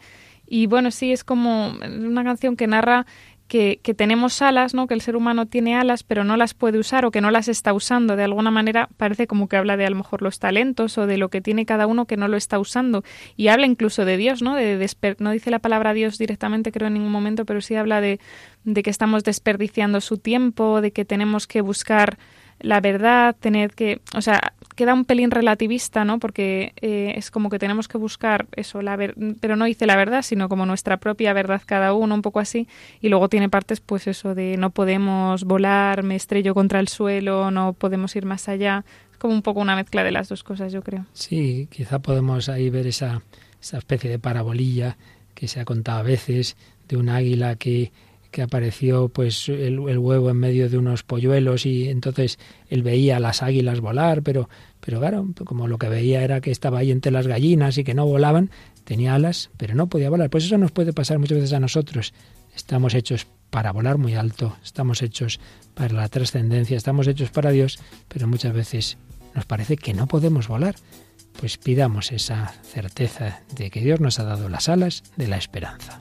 [0.53, 3.07] Y bueno, sí, es como una canción que narra
[3.51, 4.87] que, tenemos alas, ¿no?
[4.87, 7.49] que el ser humano tiene alas, pero no las puede usar o que no las
[7.49, 8.15] está usando.
[8.15, 11.19] De alguna manera parece como que habla de a lo mejor los talentos o de
[11.19, 13.03] lo que tiene cada uno que no lo está usando.
[13.37, 14.55] Y habla incluso de Dios, ¿no?
[14.55, 18.21] De no dice la palabra Dios directamente, creo, en ningún momento, pero sí habla de,
[18.63, 22.19] de que estamos desperdiciando su tiempo, de que tenemos que buscar
[22.61, 26.19] la verdad, tener que, o sea, queda un pelín relativista, ¿no?
[26.19, 29.95] Porque eh, es como que tenemos que buscar eso, la ver pero no dice la
[29.95, 32.67] verdad, sino como nuestra propia verdad cada uno, un poco así.
[33.03, 37.51] Y luego tiene partes, pues eso, de no podemos volar, me estrello contra el suelo,
[37.51, 38.87] no podemos ir más allá.
[39.13, 41.05] Es como un poco una mezcla de las dos cosas, yo creo.
[41.13, 43.21] Sí, quizá podemos ahí ver esa,
[43.61, 44.97] esa especie de parabolilla
[45.35, 46.57] que se ha contado a veces
[46.89, 47.93] de un águila que
[48.31, 52.39] que apareció pues el, huevo en medio de unos polluelos y entonces
[52.69, 54.49] él veía a las águilas volar, pero,
[54.81, 57.95] pero claro, como lo que veía era que estaba ahí entre las gallinas y que
[57.95, 58.51] no volaban,
[58.85, 60.31] tenía alas, pero no podía volar.
[60.31, 62.15] Pues eso nos puede pasar muchas veces a nosotros.
[62.55, 65.41] Estamos hechos para volar muy alto, estamos hechos
[65.75, 68.99] para la trascendencia, estamos hechos para Dios, pero muchas veces
[69.35, 70.77] nos parece que no podemos volar.
[71.39, 76.01] Pues pidamos esa certeza de que Dios nos ha dado las alas de la esperanza.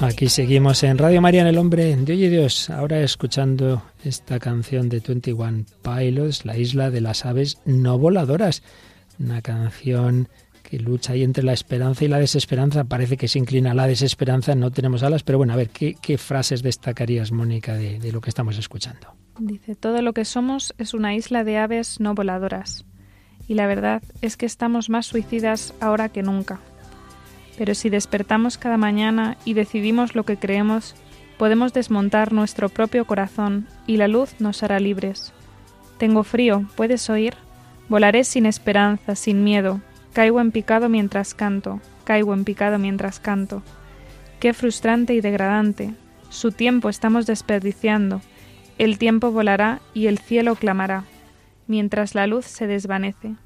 [0.00, 4.38] Aquí seguimos en Radio María en el Hombre de Hoy y Dios, ahora escuchando esta
[4.38, 8.62] canción de 21 Pilots, La isla de las aves no voladoras,
[9.18, 10.28] una canción
[10.62, 12.84] que lucha ahí entre la esperanza y la desesperanza.
[12.84, 16.18] Parece que se inclina a la desesperanza, no tenemos alas, pero bueno, a ver, ¿qué,
[16.18, 19.14] frases destacarías, Mónica, de lo que estamos escuchando?
[19.38, 22.84] Dice, todo lo que somos es una isla de aves no voladoras.
[23.48, 26.60] Y la verdad es que estamos más suicidas ahora que nunca.
[27.56, 30.94] Pero si despertamos cada mañana y decidimos lo que creemos,
[31.38, 35.32] podemos desmontar nuestro propio corazón y la luz nos hará libres.
[35.98, 37.34] Tengo frío, ¿puedes oír?
[37.88, 39.80] Volaré sin esperanza, sin miedo.
[40.12, 43.62] Caigo en picado mientras canto, caigo en picado mientras canto.
[44.40, 45.94] Qué frustrante y degradante.
[46.28, 48.20] Su tiempo estamos desperdiciando.
[48.78, 51.04] El tiempo volará y el cielo clamará,
[51.66, 53.36] mientras la luz se desvanece.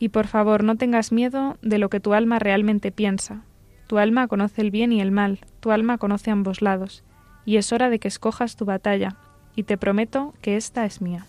[0.00, 3.42] Y por favor, no tengas miedo de lo que tu alma realmente piensa.
[3.86, 7.04] Tu alma conoce el bien y el mal, tu alma conoce ambos lados,
[7.44, 9.16] y es hora de que escojas tu batalla,
[9.54, 11.26] y te prometo que esta es mía.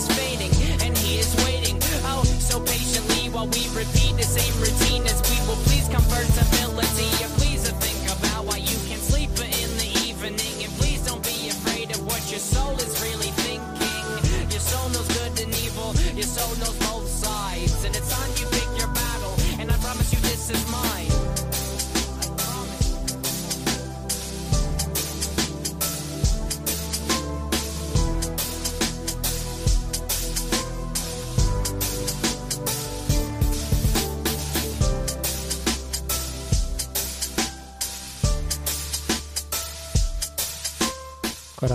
[0.00, 1.76] Is fading and he is waiting.
[2.04, 6.59] Oh, so patiently while we repeat the same routine as we will please comfortability.
[6.59, 6.59] And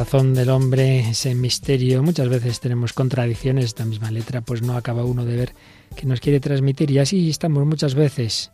[0.06, 2.04] corazón del hombre, ese misterio.
[2.04, 5.56] Muchas veces tenemos contradicciones, esta misma letra pues no acaba uno de ver
[5.96, 8.52] que nos quiere transmitir y así estamos muchas veces,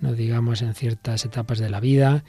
[0.00, 2.24] no digamos en ciertas etapas de la vida,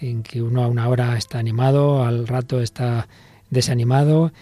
[0.00, 3.08] en que uno a una hora está animado, al rato está
[3.50, 4.32] desanimado,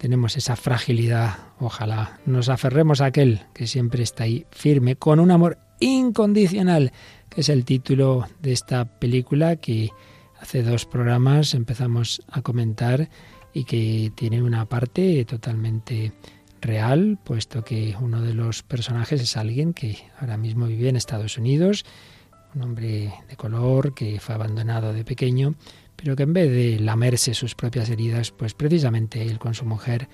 [0.00, 1.38] tenemos esa fragilidad.
[1.60, 6.90] Ojalá nos aferremos a aquel que siempre está ahí firme, con un amor incondicional,
[7.28, 9.92] que es el título de esta película que
[10.40, 13.08] hace dos programas empezamos a comentar
[13.56, 16.12] y que tiene una parte totalmente
[16.60, 21.38] real, puesto que uno de los personajes es alguien que ahora mismo vive en Estados
[21.38, 21.86] Unidos,
[22.54, 25.54] un hombre de color que fue abandonado de pequeño,
[25.96, 30.10] pero que en vez de lamerse sus propias heridas, pues precisamente él con su mujer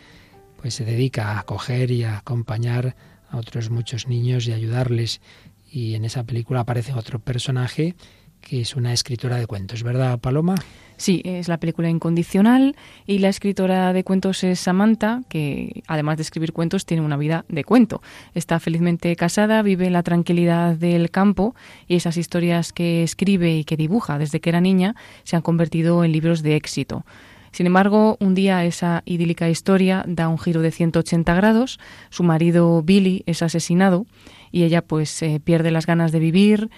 [0.60, 2.94] pues se dedica a acoger y a acompañar
[3.28, 5.20] a otros muchos niños y ayudarles.
[5.68, 7.96] Y en esa película aparece otro personaje
[8.40, 10.54] que es una escritora de cuentos, ¿verdad, Paloma?
[10.96, 12.76] Sí, es la película Incondicional
[13.06, 17.44] y la escritora de cuentos es Samantha, que además de escribir cuentos tiene una vida
[17.48, 18.02] de cuento.
[18.34, 21.56] Está felizmente casada, vive la tranquilidad del campo
[21.88, 26.04] y esas historias que escribe y que dibuja desde que era niña se han convertido
[26.04, 27.04] en libros de éxito.
[27.50, 31.78] Sin embargo, un día esa idílica historia da un giro de 180 grados,
[32.08, 34.06] su marido Billy es asesinado
[34.50, 36.70] y ella pues pierde las ganas de vivir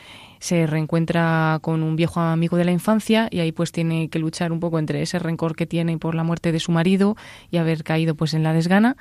[0.45, 4.53] se reencuentra con un viejo amigo de la infancia y ahí pues tiene que luchar
[4.53, 7.17] un poco entre ese rencor que tiene por la muerte de su marido
[7.51, 8.99] y haber caído pues en la desgana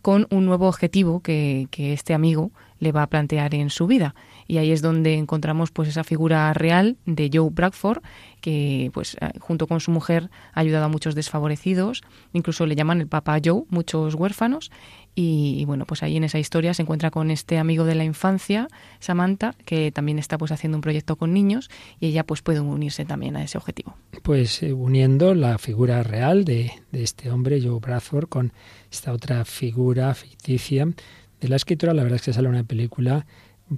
[0.00, 4.14] con un nuevo objetivo que, que este amigo le va a plantear en su vida
[4.46, 8.02] y ahí es donde encontramos pues esa figura real de Joe Bradford
[8.40, 13.00] que pues eh, junto con su mujer ha ayudado a muchos desfavorecidos incluso le llaman
[13.00, 14.70] el Papa Joe muchos huérfanos
[15.20, 18.68] y, bueno, pues ahí en esa historia se encuentra con este amigo de la infancia,
[19.00, 23.04] Samantha, que también está pues haciendo un proyecto con niños y ella pues puede unirse
[23.04, 23.96] también a ese objetivo.
[24.22, 28.52] Pues eh, uniendo la figura real de, de, este hombre, Joe Bradford, con
[28.92, 30.86] esta otra figura ficticia
[31.40, 33.26] de la escritora, la verdad es que sale una película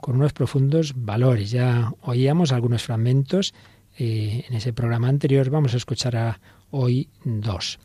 [0.01, 1.51] con unos profundos valores.
[1.51, 3.55] Ya oíamos algunos fragmentos
[3.99, 7.79] eh, en ese programa anterior, vamos a escuchar a hoy dos.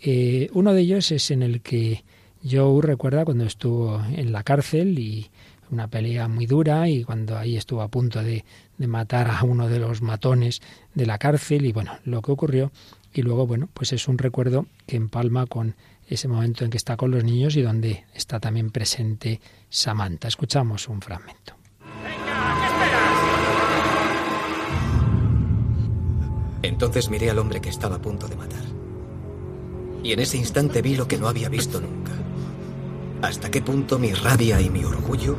[0.00, 2.04] Eh, uno de ellos es en el que
[2.48, 5.28] Joe recuerda cuando estuvo en la cárcel y
[5.70, 8.44] una pelea muy dura y cuando ahí estuvo a punto de,
[8.78, 10.62] de, matar a uno de los matones
[10.94, 12.70] de la cárcel y bueno, lo que ocurrió
[13.12, 15.74] y luego bueno, pues es un recuerdo que empalma con
[16.14, 20.28] ese momento en que está con los niños y donde está también presente Samantha.
[20.28, 21.54] Escuchamos un fragmento.
[26.62, 28.64] Entonces miré al hombre que estaba a punto de matar.
[30.02, 32.12] Y en ese instante vi lo que no había visto nunca
[33.22, 35.36] hasta qué punto mi rabia y mi orgullo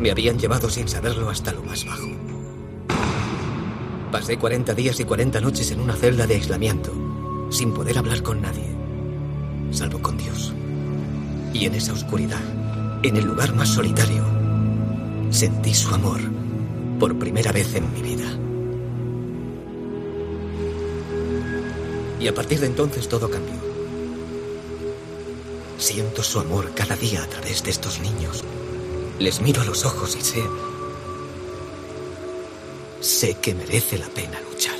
[0.00, 2.08] me habían llevado sin saberlo hasta lo más bajo.
[4.12, 6.92] Pasé 40 días y 40 noches en una celda de aislamiento,
[7.50, 8.75] sin poder hablar con nadie,
[9.70, 10.52] salvo con Dios.
[11.52, 12.42] Y en esa oscuridad,
[13.02, 14.24] en el lugar más solitario,
[15.30, 16.20] sentí su amor
[16.98, 18.26] por primera vez en mi vida.
[22.20, 23.54] Y a partir de entonces todo cambió.
[25.78, 28.42] Siento su amor cada día a través de estos niños.
[29.18, 30.42] Les miro a los ojos y sé...
[33.00, 34.76] Sé que merece la pena luchar.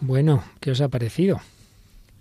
[0.00, 1.40] Bueno, ¿qué os ha parecido?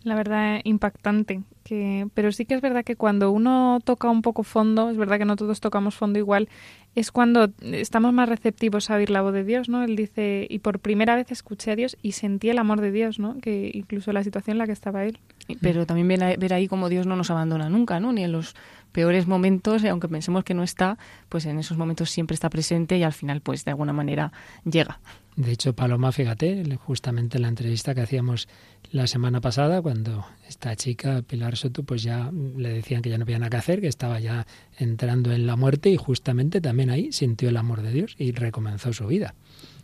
[0.04, 1.42] La verdad, impactante.
[1.64, 5.20] Que, pero sí que es verdad que cuando uno toca un poco fondo, es verdad
[5.20, 6.50] que no todos tocamos fondo igual,
[6.96, 9.84] es cuando estamos más receptivos a oír la voz de Dios, ¿no?
[9.84, 13.20] Él dice, y por primera vez escuché a Dios y sentí el amor de Dios,
[13.20, 13.38] ¿no?
[13.40, 15.20] Que incluso la situación en la que estaba él.
[15.62, 18.12] Pero también ver ahí como Dios no nos abandona nunca, ¿no?
[18.14, 18.56] Ni en los
[18.92, 23.04] peores momentos, aunque pensemos que no está, pues en esos momentos siempre está presente y
[23.04, 24.32] al final, pues de alguna manera
[24.64, 25.00] llega.
[25.40, 28.50] De hecho, Paloma, fíjate, justamente en la entrevista que hacíamos
[28.92, 33.24] la semana pasada, cuando esta chica, Pilar Soto, pues ya le decían que ya no
[33.24, 34.46] había nada que hacer, que estaba ya
[34.78, 38.92] entrando en la muerte y justamente también ahí sintió el amor de Dios y recomenzó
[38.92, 39.34] su vida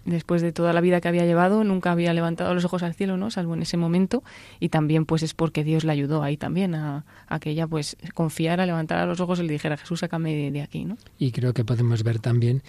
[0.06, 3.18] después de toda la vida que había llevado, nunca había levantado los ojos al cielo,
[3.18, 3.32] ¿no?
[3.32, 4.24] Salvo en ese momento.
[4.60, 7.04] Y también, pues, es porque Dios le ayudó ahí también a,
[7.42, 10.98] que ella, pues, confiara, levantara los ojos y le dijera, Jesús, sácame de, aquí, ¿no?
[11.18, 12.64] Y creo que podemos ver también,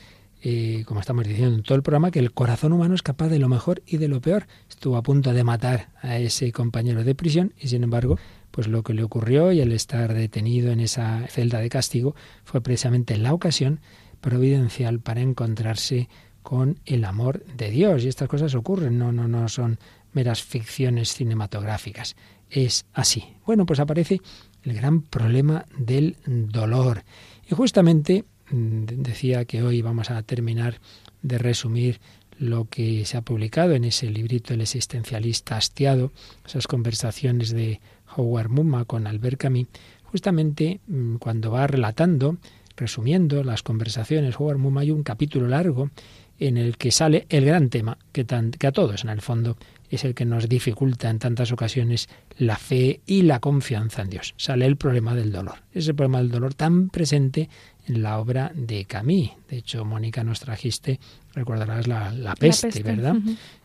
[0.87, 3.49] como estamos diciendo en todo el programa, que el corazón humano es capaz de lo
[3.49, 4.47] mejor y de lo peor.
[4.69, 8.19] Estuvo a punto de matar a ese compañero de prisión y, sin embargo,
[8.51, 12.61] pues lo que le ocurrió y el estar detenido en esa celda de castigo fue
[12.61, 13.81] precisamente la ocasión
[14.21, 16.09] providencial para encontrarse
[16.43, 18.05] con el amor de Dios.
[18.05, 19.79] Y estas cosas ocurren, no, no, no son
[20.13, 22.17] meras ficciones cinematográficas.
[22.49, 23.25] Es así.
[23.45, 24.21] Bueno, pues aparece
[24.63, 27.03] el gran problema del dolor.
[27.51, 30.81] Y justamente decía que hoy vamos a terminar
[31.23, 32.01] de resumir
[32.39, 36.13] lo que se ha publicado en ese librito El existencialista hastiado,
[36.47, 37.81] esas conversaciones de
[38.17, 39.67] Howard Mumma con Albert Camus,
[40.05, 42.37] justamente mm, cuando va relatando,
[42.77, 45.91] resumiendo las conversaciones, Howard Mumma hay un capítulo largo
[46.39, 49.57] en el que sale el gran tema que, que a todos en el fondo
[49.91, 54.35] es el que nos dificulta en tantas ocasiones la fe y la confianza en Dios.
[54.37, 55.59] Sale el problema del dolor.
[55.73, 57.49] Ese problema del dolor tan presente en
[57.87, 59.35] la obra de Camille.
[59.49, 60.99] De hecho, Mónica, nos trajiste,
[61.35, 63.17] recordarás la, peste, ¿verdad?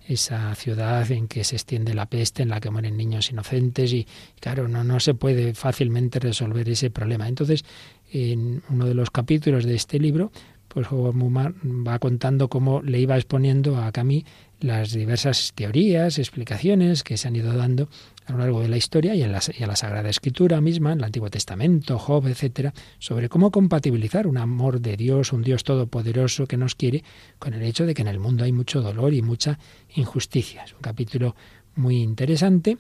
[0.08, 4.08] Esa ciudad en que se extiende la peste, en la que mueren niños inocentes y,
[4.40, 7.28] claro, no, no se puede fácilmente resolver ese problema.
[7.28, 7.66] Entonces,
[8.12, 10.32] en uno de los capítulos de este libro,
[10.68, 14.26] pues Mumar va contando cómo le iba exponiendo a Camille
[14.62, 17.90] las diversas teorías, explicaciones que se han ido dando
[18.26, 21.04] a lo largo de la historia y en la, la Sagrada Escritura misma, en el
[21.06, 26.58] Antiguo Testamento, Job, etcétera, sobre cómo compatibilizar un amor de Dios, un Dios todopoderoso que
[26.58, 27.04] nos quiere,
[27.40, 29.60] con el hecho de que en el mundo hay mucho dolor y mucha
[29.96, 30.64] injusticia.
[30.64, 31.36] Es un capítulo
[31.76, 32.78] muy interesante.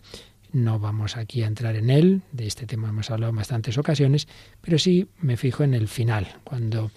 [0.53, 4.27] No vamos aquí a entrar en él, de este tema hemos hablado en bastantes ocasiones,
[4.61, 6.91] pero sí me fijo en el final, cuando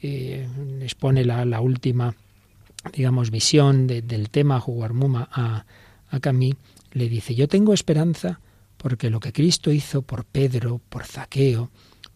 [0.00, 0.48] eh,
[0.80, 2.14] expone la, la última
[2.94, 5.64] digamos, visión del tema Jugarmuma a,
[6.10, 6.54] a Camí,
[6.92, 8.40] le dice, yo tengo esperanza
[8.76, 11.70] porque lo que Cristo hizo por Pedro, por Zaqueo,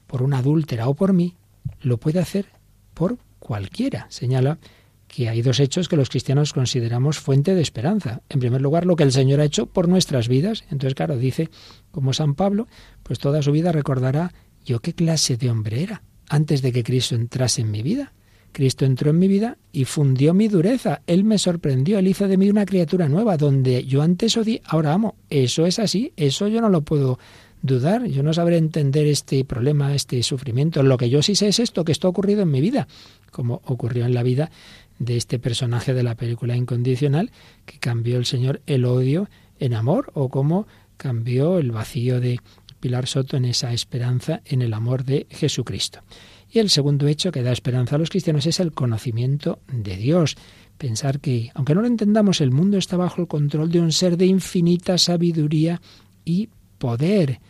[0.07, 1.37] por una adúltera o por mí,
[1.81, 2.47] lo puede hacer
[2.95, 4.07] por cualquiera.
[4.09, 4.59] Señala
[5.07, 8.23] que hay dos hechos que los cristianos consideramos fuente de esperanza.
[8.29, 10.65] En primer lugar, lo que el Señor ha hecho por nuestras vidas.
[10.71, 11.51] Entonces, claro, dice,
[11.91, 12.67] como San Pablo,
[13.03, 14.33] pues toda su vida recordará
[14.65, 18.13] yo qué clase de hombre era antes de que Cristo entrase en mi vida.
[18.55, 21.03] Cristo entró en mi vida y fundió mi dureza.
[21.09, 24.93] Él me sorprendió, él hizo de mí una criatura nueva, donde yo antes odié, ahora
[24.93, 25.17] amo.
[25.29, 27.19] Eso es así, eso yo no lo puedo
[27.63, 30.85] dudar, yo no sabré entender este problema, este sufrimiento.
[30.85, 32.87] Lo que yo sí sé es esto, que esto ha ocurrido en mi vida,
[33.33, 34.53] como ocurrió en la vida
[35.01, 37.33] de este personaje de la película Incondicional,
[37.67, 39.29] que cambió el Señor el odio
[39.59, 42.39] en amor, o como cambió el vacío de
[42.79, 46.01] Pilar Soto en esa esperanza en el amor de Jesucristo.
[46.55, 50.37] Y el segundo hecho que da esperanza a los cristianos es el conocimiento de Dios.
[50.79, 54.17] Pensar que, aunque no lo entendamos, el mundo está bajo el control de un ser
[54.17, 55.83] de infinita sabiduría
[56.25, 57.41] y poder.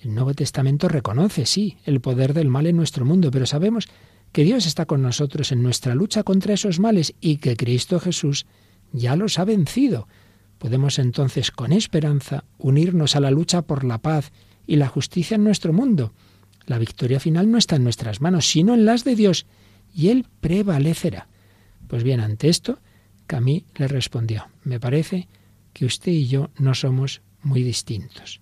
[0.00, 3.86] El Nuevo Testamento reconoce, sí, el poder del mal en nuestro mundo, pero sabemos
[4.32, 8.46] que Dios está con nosotros en nuestra lucha contra esos males y que Cristo Jesús
[8.92, 10.08] ya los ha vencido.
[10.56, 14.32] Podemos entonces con esperanza unirnos a la lucha por la paz
[14.66, 16.14] y la justicia en nuestro mundo.
[16.66, 19.46] La victoria final no está en nuestras manos, sino en las de Dios,
[19.94, 21.28] y Él prevalecerá.
[21.88, 22.78] Pues bien, ante esto,
[23.26, 25.28] Camille le respondió, me parece
[25.72, 28.40] que usted y yo no somos muy distintos,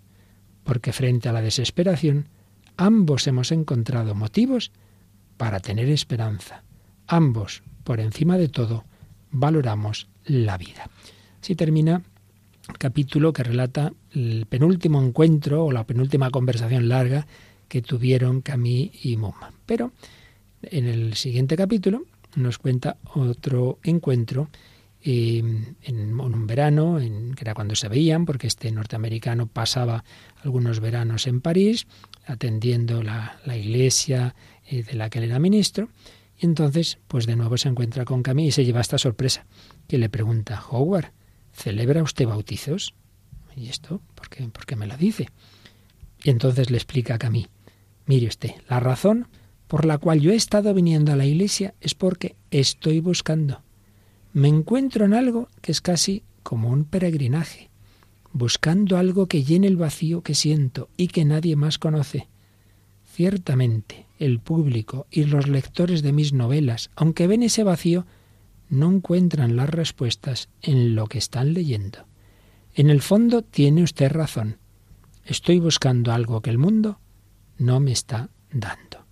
[0.65, 2.29] porque frente a la desesperación,
[2.77, 4.73] ambos hemos encontrado motivos
[5.37, 6.63] para tener esperanza.
[7.07, 8.85] Ambos, por encima de todo,
[9.31, 10.89] valoramos la vida.
[11.41, 12.03] Así termina
[12.69, 17.27] el capítulo que relata el penúltimo encuentro o la penúltima conversación larga
[17.73, 19.51] que tuvieron Camille y Moma.
[19.65, 19.93] Pero
[20.61, 22.05] en el siguiente capítulo
[22.37, 24.51] nos cuenta otro encuentro
[25.03, 25.39] eh,
[25.83, 30.05] en un verano, en, que era cuando se veían, porque este norteamericano pasaba
[30.45, 31.87] algunos veranos en París,
[32.27, 34.35] atendiendo la, iglesia
[34.67, 35.89] eh, de la que él era ministro,
[36.39, 39.47] y entonces, pues de nuevo se encuentra con Camille y se lleva esta sorpresa,
[39.89, 41.11] que le pregunta, Howard,
[41.55, 42.93] ¿celebra usted bautizos?
[43.57, 44.03] ¿Y esto?
[44.15, 45.31] ¿Por qué, ¿Por qué me lo dice?
[46.23, 47.49] Y entonces le explica a Camille,
[48.07, 49.29] Mire usted, la razón
[49.69, 53.63] por la cual yo he estado viniendo a la iglesia es porque estoy buscando.
[54.35, 57.71] Me encuentro en algo que es casi como un peregrinaje,
[58.33, 62.29] buscando algo que llene el vacío que siento y que nadie más conoce.
[63.05, 68.07] Ciertamente, el público y los lectores de mis novelas, aunque ven ese vacío,
[68.69, 72.07] no encuentran las respuestas en lo que están leyendo.
[72.75, 74.59] En el fondo tiene usted razón.
[75.25, 76.99] Estoy buscando algo que el mundo
[77.63, 79.07] no me está dando.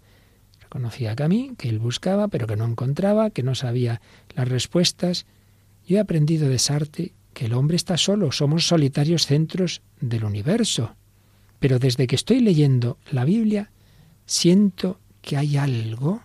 [0.60, 4.00] Reconocía a mí que él buscaba, pero que no encontraba, que no sabía
[4.34, 5.26] las respuestas.
[5.86, 10.96] Yo he aprendido de Sartre que el hombre está solo, somos solitarios centros del universo.
[11.58, 13.70] Pero desde que estoy leyendo la Biblia,
[14.26, 16.22] siento que hay algo,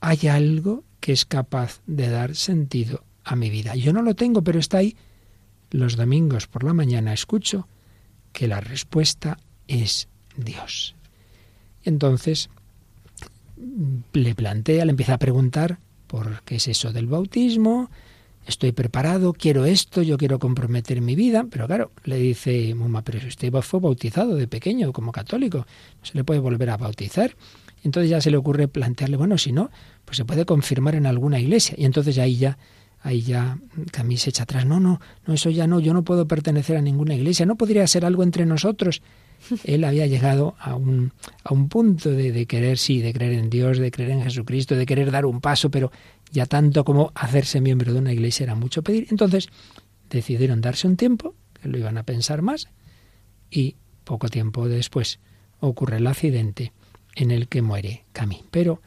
[0.00, 3.74] hay algo que es capaz de dar sentido a mi vida.
[3.74, 4.96] Yo no lo tengo, pero está ahí.
[5.70, 7.68] Los domingos por la mañana escucho
[8.32, 10.97] que la respuesta es Dios.
[11.88, 12.50] Entonces
[14.12, 17.90] le plantea, le empieza a preguntar por qué es eso del bautismo,
[18.46, 23.20] estoy preparado, quiero esto, yo quiero comprometer mi vida, pero claro, le dice Muma, pero
[23.20, 27.34] si usted fue bautizado de pequeño como católico, no se le puede volver a bautizar.
[27.84, 29.70] Entonces ya se le ocurre plantearle, bueno, si no,
[30.04, 31.74] pues se puede confirmar en alguna iglesia.
[31.78, 32.58] Y entonces ahí ya,
[33.02, 33.58] ahí ya
[34.16, 37.14] se echa atrás, no, no, no, eso ya no, yo no puedo pertenecer a ninguna
[37.14, 39.02] iglesia, no podría ser algo entre nosotros
[39.64, 41.12] él había llegado a un,
[41.44, 44.86] a un punto de, querer, sí, de creer en Dios, de creer en Jesucristo, de
[44.86, 45.90] querer dar un paso, pero
[46.30, 49.06] ya tanto como hacerse miembro de una iglesia era mucho pedir.
[49.10, 49.48] Entonces
[50.10, 52.68] decidieron darse un tiempo, que lo iban a pensar más,
[53.50, 55.20] y poco tiempo después
[55.60, 56.72] ocurre el accidente
[57.14, 58.44] en el que muere Camille.
[58.50, 58.82] Pero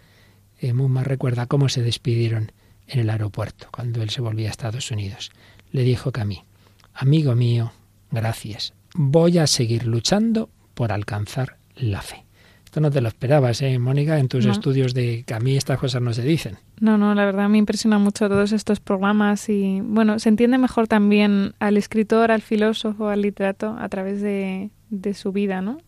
[0.60, 2.52] eh, Mumma recuerda cómo se despidieron
[2.88, 5.32] en el aeropuerto cuando él se volvía a Estados Unidos.
[5.72, 6.46] Le dijo Camille,
[6.94, 7.72] amigo mío,
[8.12, 12.26] gracias voy a seguir luchando por alcanzar la fe.
[12.72, 15.78] Esto no te lo esperabas, ¿eh, Mónica, en tus estudios de que a mí estas
[15.78, 16.58] cosas no se dicen.
[16.80, 20.88] No, no, la verdad me impresiona mucho todos estos programas y, bueno, se entiende mejor
[20.88, 25.80] también al escritor, al filósofo, al literato a través de, de su vida, ¿no?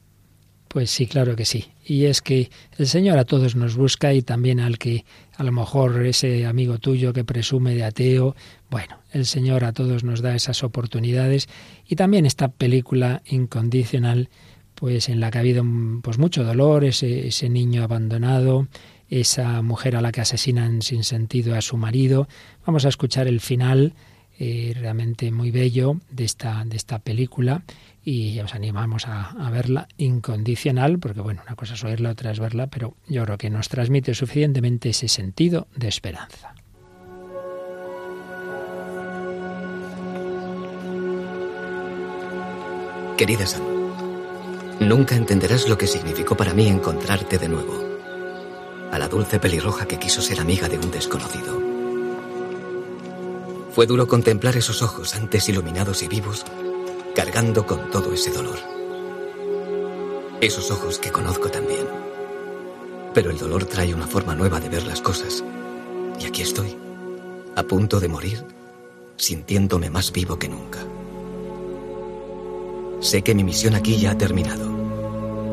[0.73, 1.67] Pues sí, claro que sí.
[1.85, 2.49] Y es que
[2.79, 5.05] el Señor a todos nos busca y también al que
[5.37, 8.35] a lo mejor ese amigo tuyo que presume de ateo,
[8.73, 11.47] bueno, el Señor a todos nos da esas oportunidades
[11.87, 14.29] y también esta película incondicional,
[14.73, 15.63] pues en la que ha habido
[16.01, 18.67] pues mucho dolor, ese, ese niño abandonado,
[19.11, 22.27] esa mujer a la que asesinan sin sentido a su marido.
[22.65, 23.93] Vamos a escuchar el final
[24.39, 27.61] eh, realmente muy bello de esta, de esta película
[28.03, 32.39] y os animamos a, a, verla incondicional, porque bueno, una cosa es oírla, otra es
[32.39, 36.55] verla, pero yo creo que nos transmite suficientemente ese sentido de esperanza.
[43.17, 43.61] Querida Sam,
[44.79, 47.73] nunca entenderás lo que significó para mí encontrarte de nuevo.
[48.91, 51.61] A la dulce pelirroja que quiso ser amiga de un desconocido.
[53.71, 56.43] Fue duro contemplar esos ojos antes iluminados y vivos
[57.15, 58.57] cargando con todo ese dolor.
[60.41, 61.87] Esos ojos que conozco también.
[63.13, 65.43] Pero el dolor trae una forma nueva de ver las cosas.
[66.19, 66.75] Y aquí estoy,
[67.55, 68.43] a punto de morir,
[69.17, 70.79] sintiéndome más vivo que nunca.
[73.03, 74.65] Sé que mi misión aquí ya ha terminado.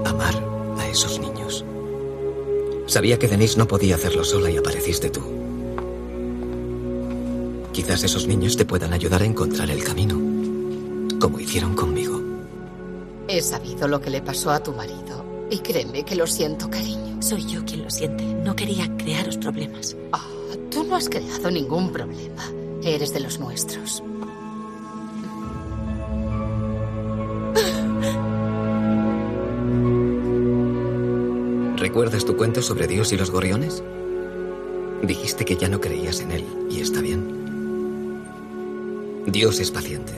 [0.04, 0.34] Amar
[0.78, 1.64] a esos niños.
[2.86, 5.20] Sabía que Denise no podía hacerlo sola y apareciste tú.
[7.72, 10.14] Quizás esos niños te puedan ayudar a encontrar el camino
[11.20, 12.20] como hicieron conmigo.
[13.26, 15.48] He sabido lo que le pasó a tu marido.
[15.50, 17.20] Y créeme que lo siento, cariño.
[17.20, 18.24] Soy yo quien lo siente.
[18.24, 19.96] No quería crearos problemas.
[20.12, 20.24] Ah,
[20.70, 22.44] tú no has creado ningún problema.
[22.84, 24.04] Eres de los nuestros.
[31.90, 33.82] ¿Recuerdas tu cuento sobre Dios y los gorriones?
[35.02, 38.22] Dijiste que ya no creías en él, y está bien.
[39.26, 40.12] Dios es paciente.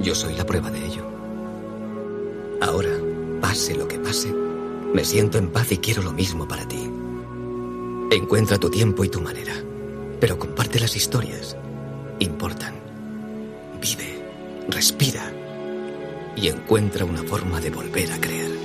[0.00, 1.02] Yo soy la prueba de ello.
[2.60, 2.92] Ahora,
[3.40, 4.32] pase lo que pase,
[4.94, 6.88] me siento en paz y quiero lo mismo para ti.
[8.12, 9.54] Encuentra tu tiempo y tu manera,
[10.20, 11.56] pero comparte las historias.
[12.20, 12.74] Importan.
[13.80, 14.22] Vive,
[14.68, 15.28] respira
[16.36, 18.61] y encuentra una forma de volver a creer.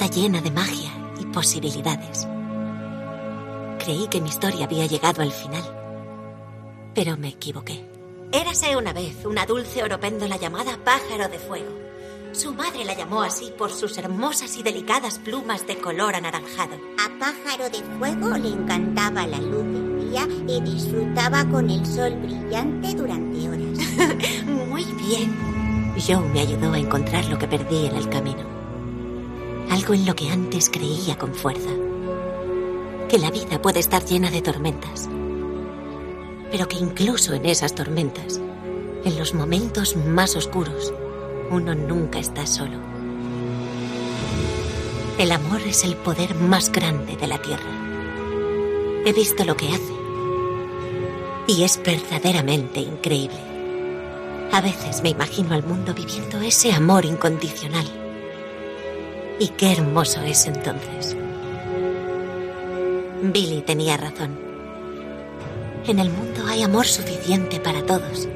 [0.00, 2.28] Está llena de magia y posibilidades.
[3.80, 5.64] Creí que mi historia había llegado al final,
[6.94, 7.84] pero me equivoqué.
[8.30, 11.72] Érase una vez una dulce oropéndola llamada pájaro de fuego.
[12.30, 16.76] Su madre la llamó así por sus hermosas y delicadas plumas de color anaranjado.
[17.04, 22.14] A pájaro de fuego le encantaba la luz del día y disfrutaba con el sol
[22.22, 24.46] brillante durante horas.
[24.68, 25.36] Muy bien.
[26.06, 28.57] Joe me ayudó a encontrar lo que perdí en el camino.
[29.70, 31.70] Algo en lo que antes creía con fuerza.
[33.08, 35.08] Que la vida puede estar llena de tormentas.
[36.50, 38.40] Pero que incluso en esas tormentas,
[39.04, 40.92] en los momentos más oscuros,
[41.50, 42.78] uno nunca está solo.
[45.18, 47.70] El amor es el poder más grande de la tierra.
[49.04, 49.92] He visto lo que hace.
[51.46, 53.38] Y es verdaderamente increíble.
[54.52, 58.07] A veces me imagino al mundo viviendo ese amor incondicional.
[59.40, 61.16] Y qué hermoso es entonces.
[63.22, 64.36] Billy tenía razón.
[65.86, 68.28] En el mundo hay amor suficiente para todos.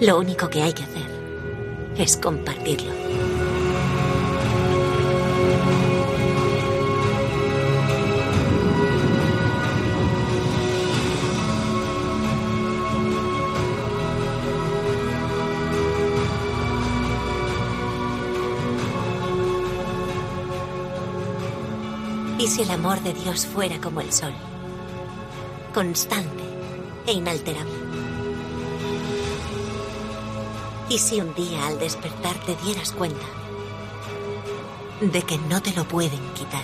[0.00, 1.06] Lo único que hay que hacer
[1.96, 3.03] es compartirlo.
[22.54, 24.32] Si el amor de Dios fuera como el sol?
[25.74, 26.44] Constante
[27.04, 27.72] e inalterable.
[30.88, 33.26] ¿Y si un día al despertar te dieras cuenta
[35.00, 36.62] de que no te lo pueden quitar?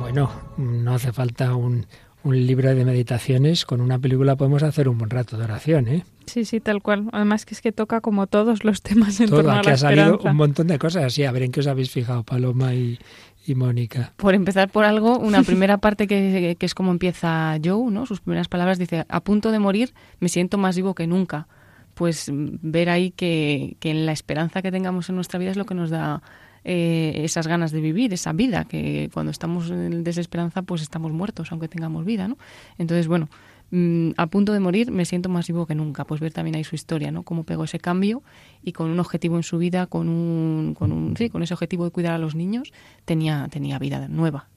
[0.00, 1.86] Bueno, no hace falta un,
[2.26, 6.04] un libro de meditaciones, con una película podemos hacer un buen rato de oración, ¿eh?
[6.26, 7.08] Sí, sí, tal cual.
[7.12, 10.18] Además que es que toca como todos los temas en torno a que ha salido
[10.18, 11.12] un montón de cosas.
[11.12, 12.98] Sí, a ver en qué os habéis fijado, Paloma y,
[13.46, 14.12] y Mónica.
[14.16, 18.06] Por empezar por algo, una primera parte que, que, es como empieza Joe, ¿no?
[18.06, 21.46] Sus primeras palabras dice, a punto de morir, me siento más vivo que nunca.
[21.94, 25.64] Pues ver ahí que, que en la esperanza que tengamos en nuestra vida es lo
[25.64, 26.22] que nos da
[26.68, 31.52] eh, esas ganas de vivir, esa vida, que cuando estamos en desesperanza pues estamos muertos,
[31.52, 32.38] aunque tengamos vida, ¿no?
[32.76, 33.28] Entonces, bueno,
[33.70, 36.64] mm, a punto de morir me siento más vivo que nunca, pues ver también ahí
[36.64, 37.22] su historia, ¿no?
[37.22, 38.24] Cómo pegó ese cambio
[38.64, 41.84] y con un objetivo en su vida, con un, con un, sí, con ese objetivo
[41.84, 42.72] de cuidar a los niños,
[43.04, 44.48] tenía, tenía vida nueva.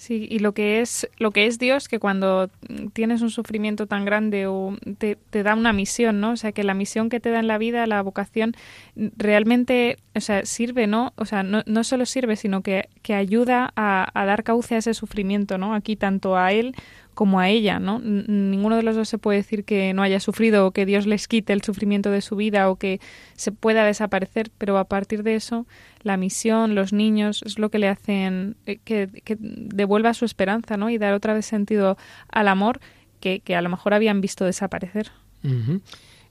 [0.00, 2.48] Sí, y lo que es lo que es Dios, que cuando
[2.94, 6.30] tienes un sufrimiento tan grande o te, te, da una misión, ¿no?
[6.30, 8.54] O sea, que la misión que te da en la vida, la vocación,
[8.96, 11.12] realmente, o sea, sirve, ¿no?
[11.16, 14.78] O sea, no, no solo sirve, sino que, que ayuda a, a, dar cauce a
[14.78, 15.74] ese sufrimiento, ¿no?
[15.74, 16.74] Aquí tanto a él
[17.14, 17.98] como a ella, ¿no?
[18.00, 21.28] Ninguno de los dos se puede decir que no haya sufrido o que Dios les
[21.28, 23.00] quite el sufrimiento de su vida o que
[23.34, 25.66] se pueda desaparecer, pero a partir de eso,
[26.02, 29.08] la misión, los niños, es lo que le hacen eh, que,
[29.38, 30.90] devuelva su esperanza, ¿no?
[30.90, 31.96] Y dar otra vez sentido
[32.28, 32.80] al amor
[33.20, 35.10] que, que a lo mejor habían visto desaparecer.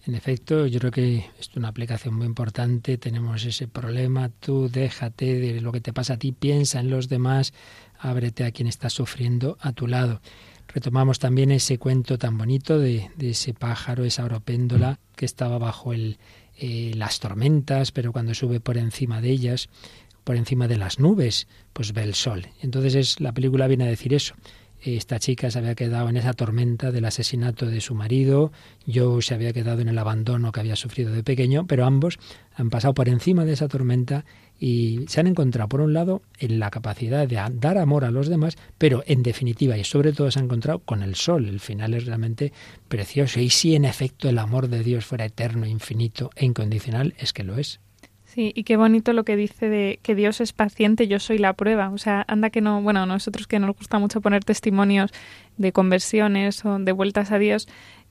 [0.05, 2.97] En efecto, yo creo que es una aplicación muy importante.
[2.97, 4.29] Tenemos ese problema.
[4.29, 7.53] Tú déjate de lo que te pasa a ti, piensa en los demás,
[7.99, 10.21] ábrete a quien está sufriendo a tu lado.
[10.73, 16.91] Retomamos también ese cuento tan bonito de, ese pájaro, esa oropéndola que estaba bajo eh,
[16.95, 19.69] las tormentas, pero cuando sube por encima de ellas,
[20.23, 22.47] por encima de las nubes, pues ve el sol.
[22.61, 24.35] Entonces es, la película viene a decir eso.
[24.81, 28.51] Esta chica se había quedado en esa tormenta del asesinato de su marido,
[28.87, 32.17] Joe se había quedado en el abandono que había sufrido de pequeño, pero ambos
[32.55, 34.23] han pasado por encima de esa tormenta
[34.57, 38.27] y se han encontrado, por un lado, en la capacidad de dar amor a los
[38.27, 41.47] demás, pero en definitiva y sobre todo se han encontrado con el sol.
[41.47, 42.53] El final es realmente
[42.87, 43.39] precioso.
[43.39, 47.43] Y si en efecto el amor de Dios fuera eterno, infinito e incondicional, es que
[47.43, 47.79] lo es.
[48.29, 51.53] Sí, y qué bonito lo que dice de que Dios es paciente, yo soy la
[51.53, 51.89] prueba.
[51.89, 55.11] O sea, anda que no, bueno, nosotros que nos gusta mucho poner testimonios
[55.57, 57.67] de conversiones o de vueltas a Dios,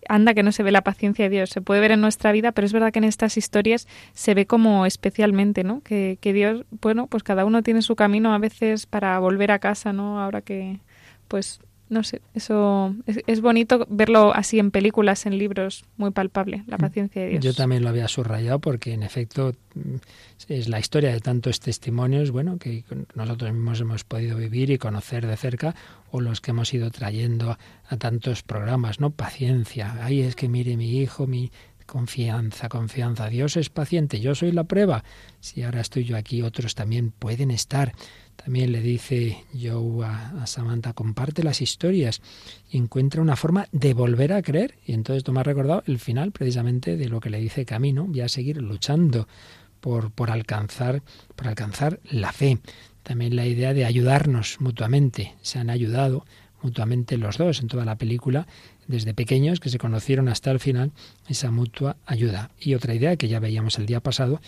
[0.08, 1.50] anda que no se ve la paciencia de Dios.
[1.50, 4.44] Se puede ver en nuestra vida, pero es verdad que en estas historias se ve
[4.44, 5.82] como especialmente, ¿no?
[5.82, 9.60] Que, que Dios, bueno, pues cada uno tiene su camino a veces para volver a
[9.60, 10.20] casa, ¿no?
[10.20, 10.80] Ahora que,
[11.28, 16.76] pues, no sé, eso es, bonito verlo así en películas, en libros, muy palpable, la
[16.76, 16.80] mm.
[16.80, 17.44] paciencia de Dios.
[17.44, 19.96] Yo también lo había subrayado porque en efecto mm,
[20.48, 22.84] es la historia de tantos testimonios, bueno, que
[23.14, 25.74] nosotros mismos hemos podido vivir y conocer de cerca
[26.10, 27.56] o los que hemos ido trayendo
[27.88, 29.10] a, tantos programas, ¿no?
[29.10, 29.96] Paciencia.
[30.02, 31.50] Ay, es que mire mi hijo, mi
[31.86, 33.28] confianza, confianza.
[33.28, 35.04] Dios es paciente, yo soy la prueba.
[35.40, 37.92] Si ahora estoy yo aquí, otros también pueden estar.
[38.42, 42.22] También le dice Joe a, Samantha, comparte las historias
[42.70, 44.76] y encuentra una forma de volver a creer.
[44.86, 48.28] Y entonces has recordado el final precisamente de lo que le dice Camino, voy a
[48.28, 49.28] seguir luchando
[49.80, 51.02] por, por, alcanzar,
[51.34, 52.58] por alcanzar la fe.
[53.02, 55.34] También la idea de ayudarnos mutuamente.
[55.42, 56.24] Se han ayudado
[56.62, 58.46] mutuamente los dos en toda la película,
[58.86, 60.92] desde pequeños que se conocieron hasta el final,
[61.28, 62.50] esa mutua ayuda.
[62.58, 64.40] Y otra idea que ya veíamos el día pasado,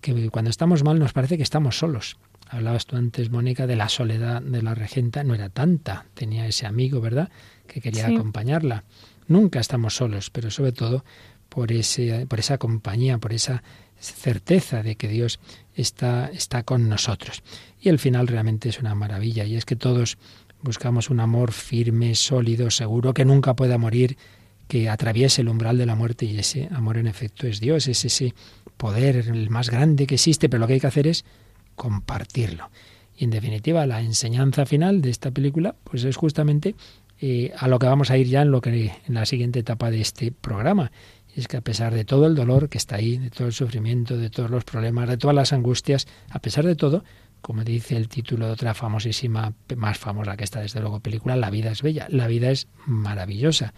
[0.00, 2.18] que cuando estamos mal nos parece que estamos solos.
[2.50, 5.24] Hablabas tú antes, Mónica, de la soledad de la regenta.
[5.24, 6.06] No era tanta.
[6.14, 7.30] Tenía ese amigo, ¿verdad?,
[7.66, 8.84] que quería acompañarla.
[9.26, 11.04] Nunca estamos solos, pero sobre todo
[11.48, 13.62] por, ese, por esa compañía, por esa
[14.00, 15.40] certeza de que Dios
[15.74, 17.42] está, está con nosotros.
[17.80, 20.18] Y el final realmente es una maravilla, y es que todos
[20.62, 24.16] buscamos un amor firme, sólido, seguro, que nunca pueda morir,
[24.66, 28.04] que atraviese el umbral de la muerte, y ese amor en efecto es Dios, es
[28.04, 28.34] ese
[28.76, 31.24] poder, el más grande que existe, pero lo que hay que hacer es
[31.78, 32.70] compartirlo.
[33.16, 36.74] Y en definitiva, la enseñanza final de esta película, pues es justamente
[37.20, 39.90] eh, a lo que vamos a ir ya en lo que en la siguiente etapa
[39.90, 40.92] de este programa.
[41.34, 44.18] Es que a pesar de todo el dolor que está ahí, de todo el sufrimiento,
[44.18, 47.04] de todos los problemas, de todas las angustias, a pesar de todo,
[47.40, 51.50] como dice el título de otra famosísima, más famosa que esta desde luego película, La
[51.50, 53.72] vida es bella, la vida es maravillosa.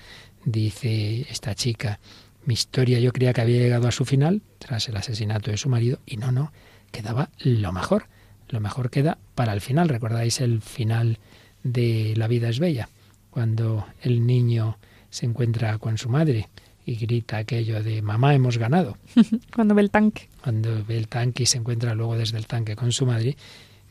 [0.44, 2.00] Dice esta chica,
[2.44, 5.68] mi historia yo creía que había llegado a su final tras el asesinato de su
[5.68, 6.52] marido y no, no,
[6.90, 8.06] quedaba lo mejor.
[8.48, 9.88] Lo mejor queda para el final.
[9.88, 11.18] ¿Recordáis el final
[11.62, 12.88] de La vida es bella?
[13.30, 14.78] Cuando el niño
[15.08, 16.48] se encuentra con su madre
[16.84, 18.96] y grita aquello de mamá hemos ganado.
[19.54, 20.28] Cuando ve el tanque.
[20.42, 23.36] Cuando ve el tanque y se encuentra luego desde el tanque con su madre,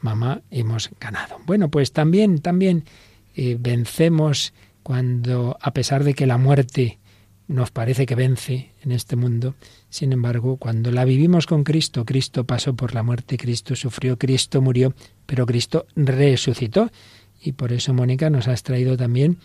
[0.01, 1.37] mamá hemos ganado.
[1.45, 2.83] Bueno, pues también, también
[3.35, 6.99] eh, vencemos cuando, a pesar de que la muerte
[7.49, 9.55] nos parece que vence en este mundo.
[9.89, 14.61] Sin embargo, cuando la vivimos con Cristo, Cristo pasó por la muerte, Cristo sufrió, Cristo
[14.61, 14.93] murió,
[15.25, 16.91] pero Cristo resucitó.
[17.41, 19.37] y por eso Mónica nos has traído también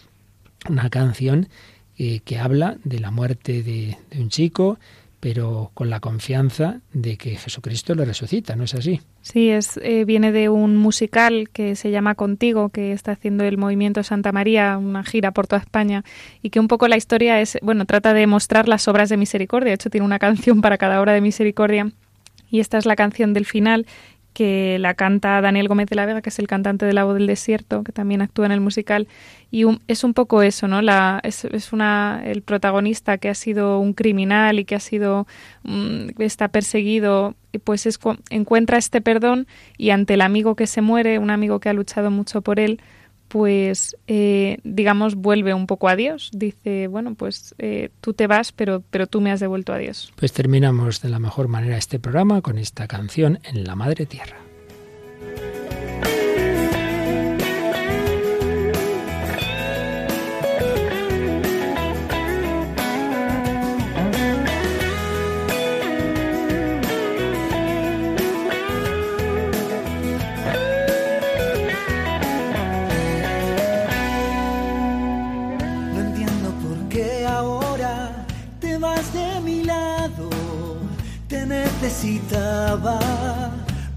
[0.68, 1.48] una canción
[1.96, 4.78] eh, que habla de la muerte de, un chico,
[5.24, 9.00] pero con la confianza de que Jesucristo le resucita, ¿no es así?
[9.22, 13.56] Sí, es, eh, viene de un musical que se llama Contigo, que está haciendo el
[13.56, 16.04] Movimiento Santa María, una gira por toda España,
[16.42, 19.70] y que un poco la historia es, bueno, trata de mostrar las obras de misericordia.
[19.70, 21.90] De hecho, tiene una canción para cada obra de misericordia,
[22.50, 23.86] y esta es la canción del final,
[24.34, 27.14] que la canta Daniel Gómez de la Vega, que es el cantante de La Voz
[27.14, 29.08] del Desierto, que también actúa en el musical.
[29.50, 30.82] Y es un poco eso, ¿no?
[30.82, 35.26] La, es, es, una, el protagonista que ha sido un criminal y que ha sido,
[35.62, 37.98] mm, está perseguido, pues es,
[38.30, 39.46] encuentra este perdón
[39.78, 42.80] y ante el amigo que se muere, un amigo que ha luchado mucho por él,
[43.34, 46.30] pues eh, digamos vuelve un poco a Dios.
[46.32, 50.12] Dice, bueno, pues eh, tú te vas, pero, pero tú me has devuelto a Dios.
[50.14, 54.43] Pues terminamos de la mejor manera este programa con esta canción en la Madre Tierra.
[81.94, 82.98] Necesitaba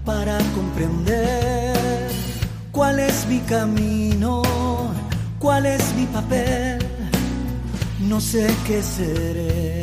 [0.04, 1.76] para comprender
[2.70, 4.42] cuál es mi camino,
[5.38, 6.78] cuál es mi papel,
[8.00, 9.82] no sé qué seré.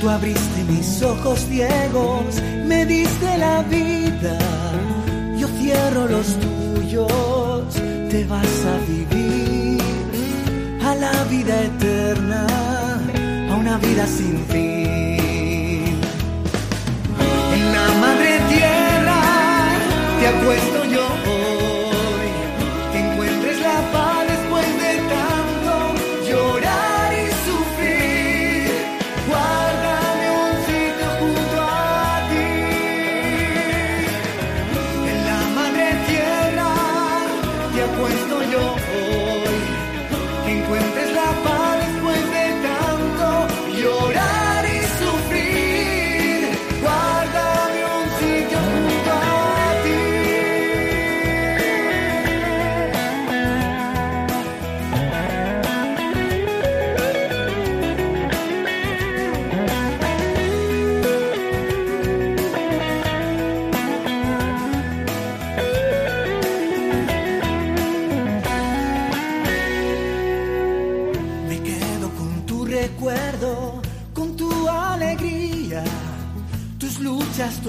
[0.00, 4.38] Tú abriste mis ojos ciegos, me diste la vida,
[5.38, 7.74] yo cierro los tuyos,
[8.10, 9.80] te vas a vivir
[10.84, 12.46] a la vida eterna,
[13.50, 14.79] a una vida sin fin
[20.30, 20.79] te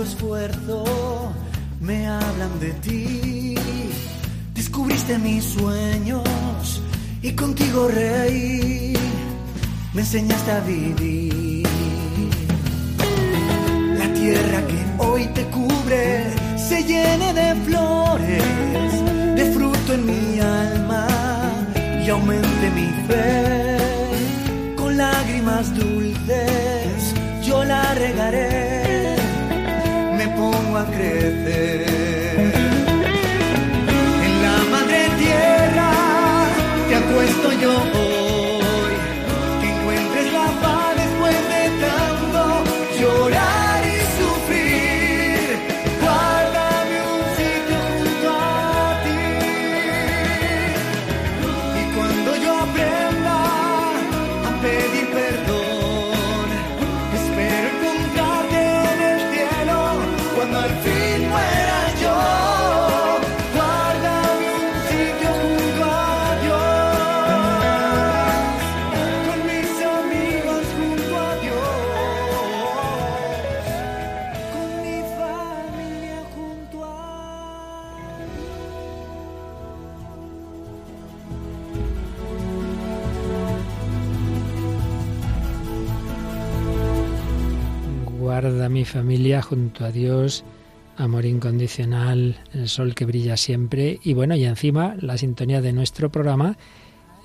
[0.02, 0.84] tu esfuerzo,
[1.80, 3.56] me hablan de ti.
[4.54, 6.82] Descubriste mis sueños
[7.22, 8.93] y contigo reí.
[9.93, 11.68] Me enseñaste a vivir.
[13.99, 16.26] La tierra que hoy te cubre
[16.58, 18.93] se llene de flores,
[19.36, 21.08] de fruto en mi alma
[22.04, 23.78] y aumente mi fe.
[24.76, 28.90] Con lágrimas dulces yo la regaré
[30.86, 31.86] crecer.
[34.25, 35.91] En la madre tierra
[36.88, 38.11] te apuesto yo.
[88.70, 90.43] Mi familia junto a Dios,
[90.97, 96.12] amor incondicional, el sol que brilla siempre y bueno, y encima la sintonía de nuestro
[96.12, 96.57] programa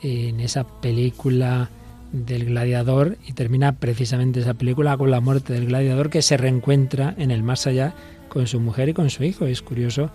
[0.03, 1.71] en esa película
[2.13, 7.15] del gladiador y termina precisamente esa película con la muerte del gladiador que se reencuentra
[7.19, 7.95] en el más allá
[8.29, 9.47] con su mujer y con su hijo.
[9.47, 10.11] Es curioso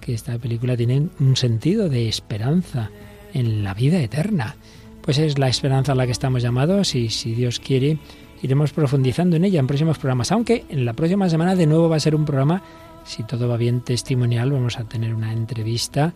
[0.00, 2.90] que esta película tiene un sentido de esperanza
[3.32, 4.56] en la vida eterna.
[5.02, 7.98] Pues es la esperanza a la que estamos llamados y si Dios quiere
[8.44, 11.96] iremos profundizando en ella en próximos programas, aunque en la próxima semana de nuevo va
[11.96, 12.62] a ser un programa
[13.04, 14.50] si todo va bien, testimonial.
[14.50, 16.14] Vamos a tener una entrevista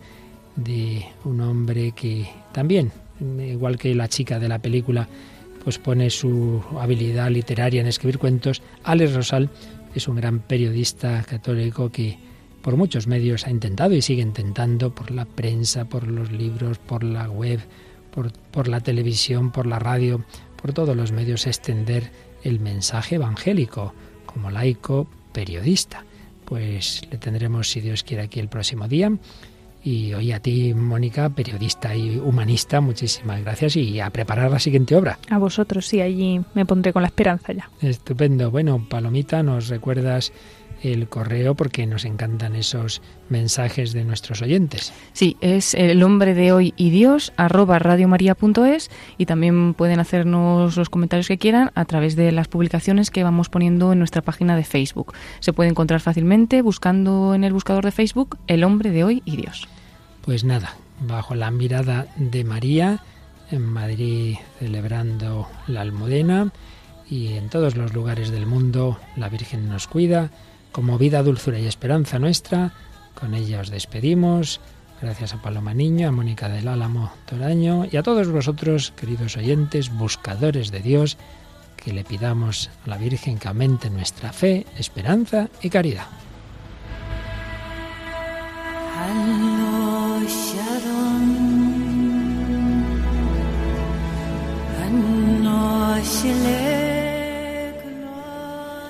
[0.55, 2.91] de un hombre que también,
[3.39, 5.07] igual que la chica de la película,
[5.63, 8.61] pues pone su habilidad literaria en escribir cuentos.
[8.83, 9.49] Alex Rosal
[9.93, 12.17] es un gran periodista católico que
[12.61, 17.03] por muchos medios ha intentado y sigue intentando, por la prensa, por los libros, por
[17.03, 17.59] la web,
[18.11, 20.25] por, por la televisión, por la radio,
[20.59, 22.11] por todos los medios, extender
[22.43, 23.93] el mensaje evangélico
[24.25, 26.05] como laico periodista.
[26.45, 29.11] Pues le tendremos, si Dios quiere, aquí el próximo día.
[29.83, 34.95] Y hoy a ti, Mónica, periodista y humanista, muchísimas gracias y a preparar la siguiente
[34.95, 35.17] obra.
[35.29, 37.69] A vosotros, sí, allí me pondré con la esperanza ya.
[37.81, 38.51] Estupendo.
[38.51, 40.33] Bueno, Palomita, nos recuerdas
[40.81, 44.93] el correo porque nos encantan esos mensajes de nuestros oyentes.
[45.13, 50.89] Sí, es el hombre de hoy y Dios arroba radiomaria.es y también pueden hacernos los
[50.89, 54.63] comentarios que quieran a través de las publicaciones que vamos poniendo en nuestra página de
[54.63, 55.13] Facebook.
[55.39, 59.37] Se puede encontrar fácilmente buscando en el buscador de Facebook el hombre de hoy y
[59.37, 59.67] Dios.
[60.21, 63.01] Pues nada, bajo la mirada de María
[63.51, 66.51] en Madrid celebrando la Almudena
[67.09, 70.29] y en todos los lugares del mundo la Virgen nos cuida
[70.71, 72.73] como vida, dulzura y esperanza nuestra.
[73.13, 74.61] Con ella os despedimos.
[75.01, 79.89] Gracias a Paloma Niño, a Mónica del Álamo Toraño y a todos vosotros, queridos oyentes,
[79.89, 81.17] buscadores de Dios,
[81.77, 86.07] que le pidamos a la Virgen que aumente nuestra fe, esperanza y caridad.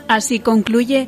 [0.08, 1.08] Así concluye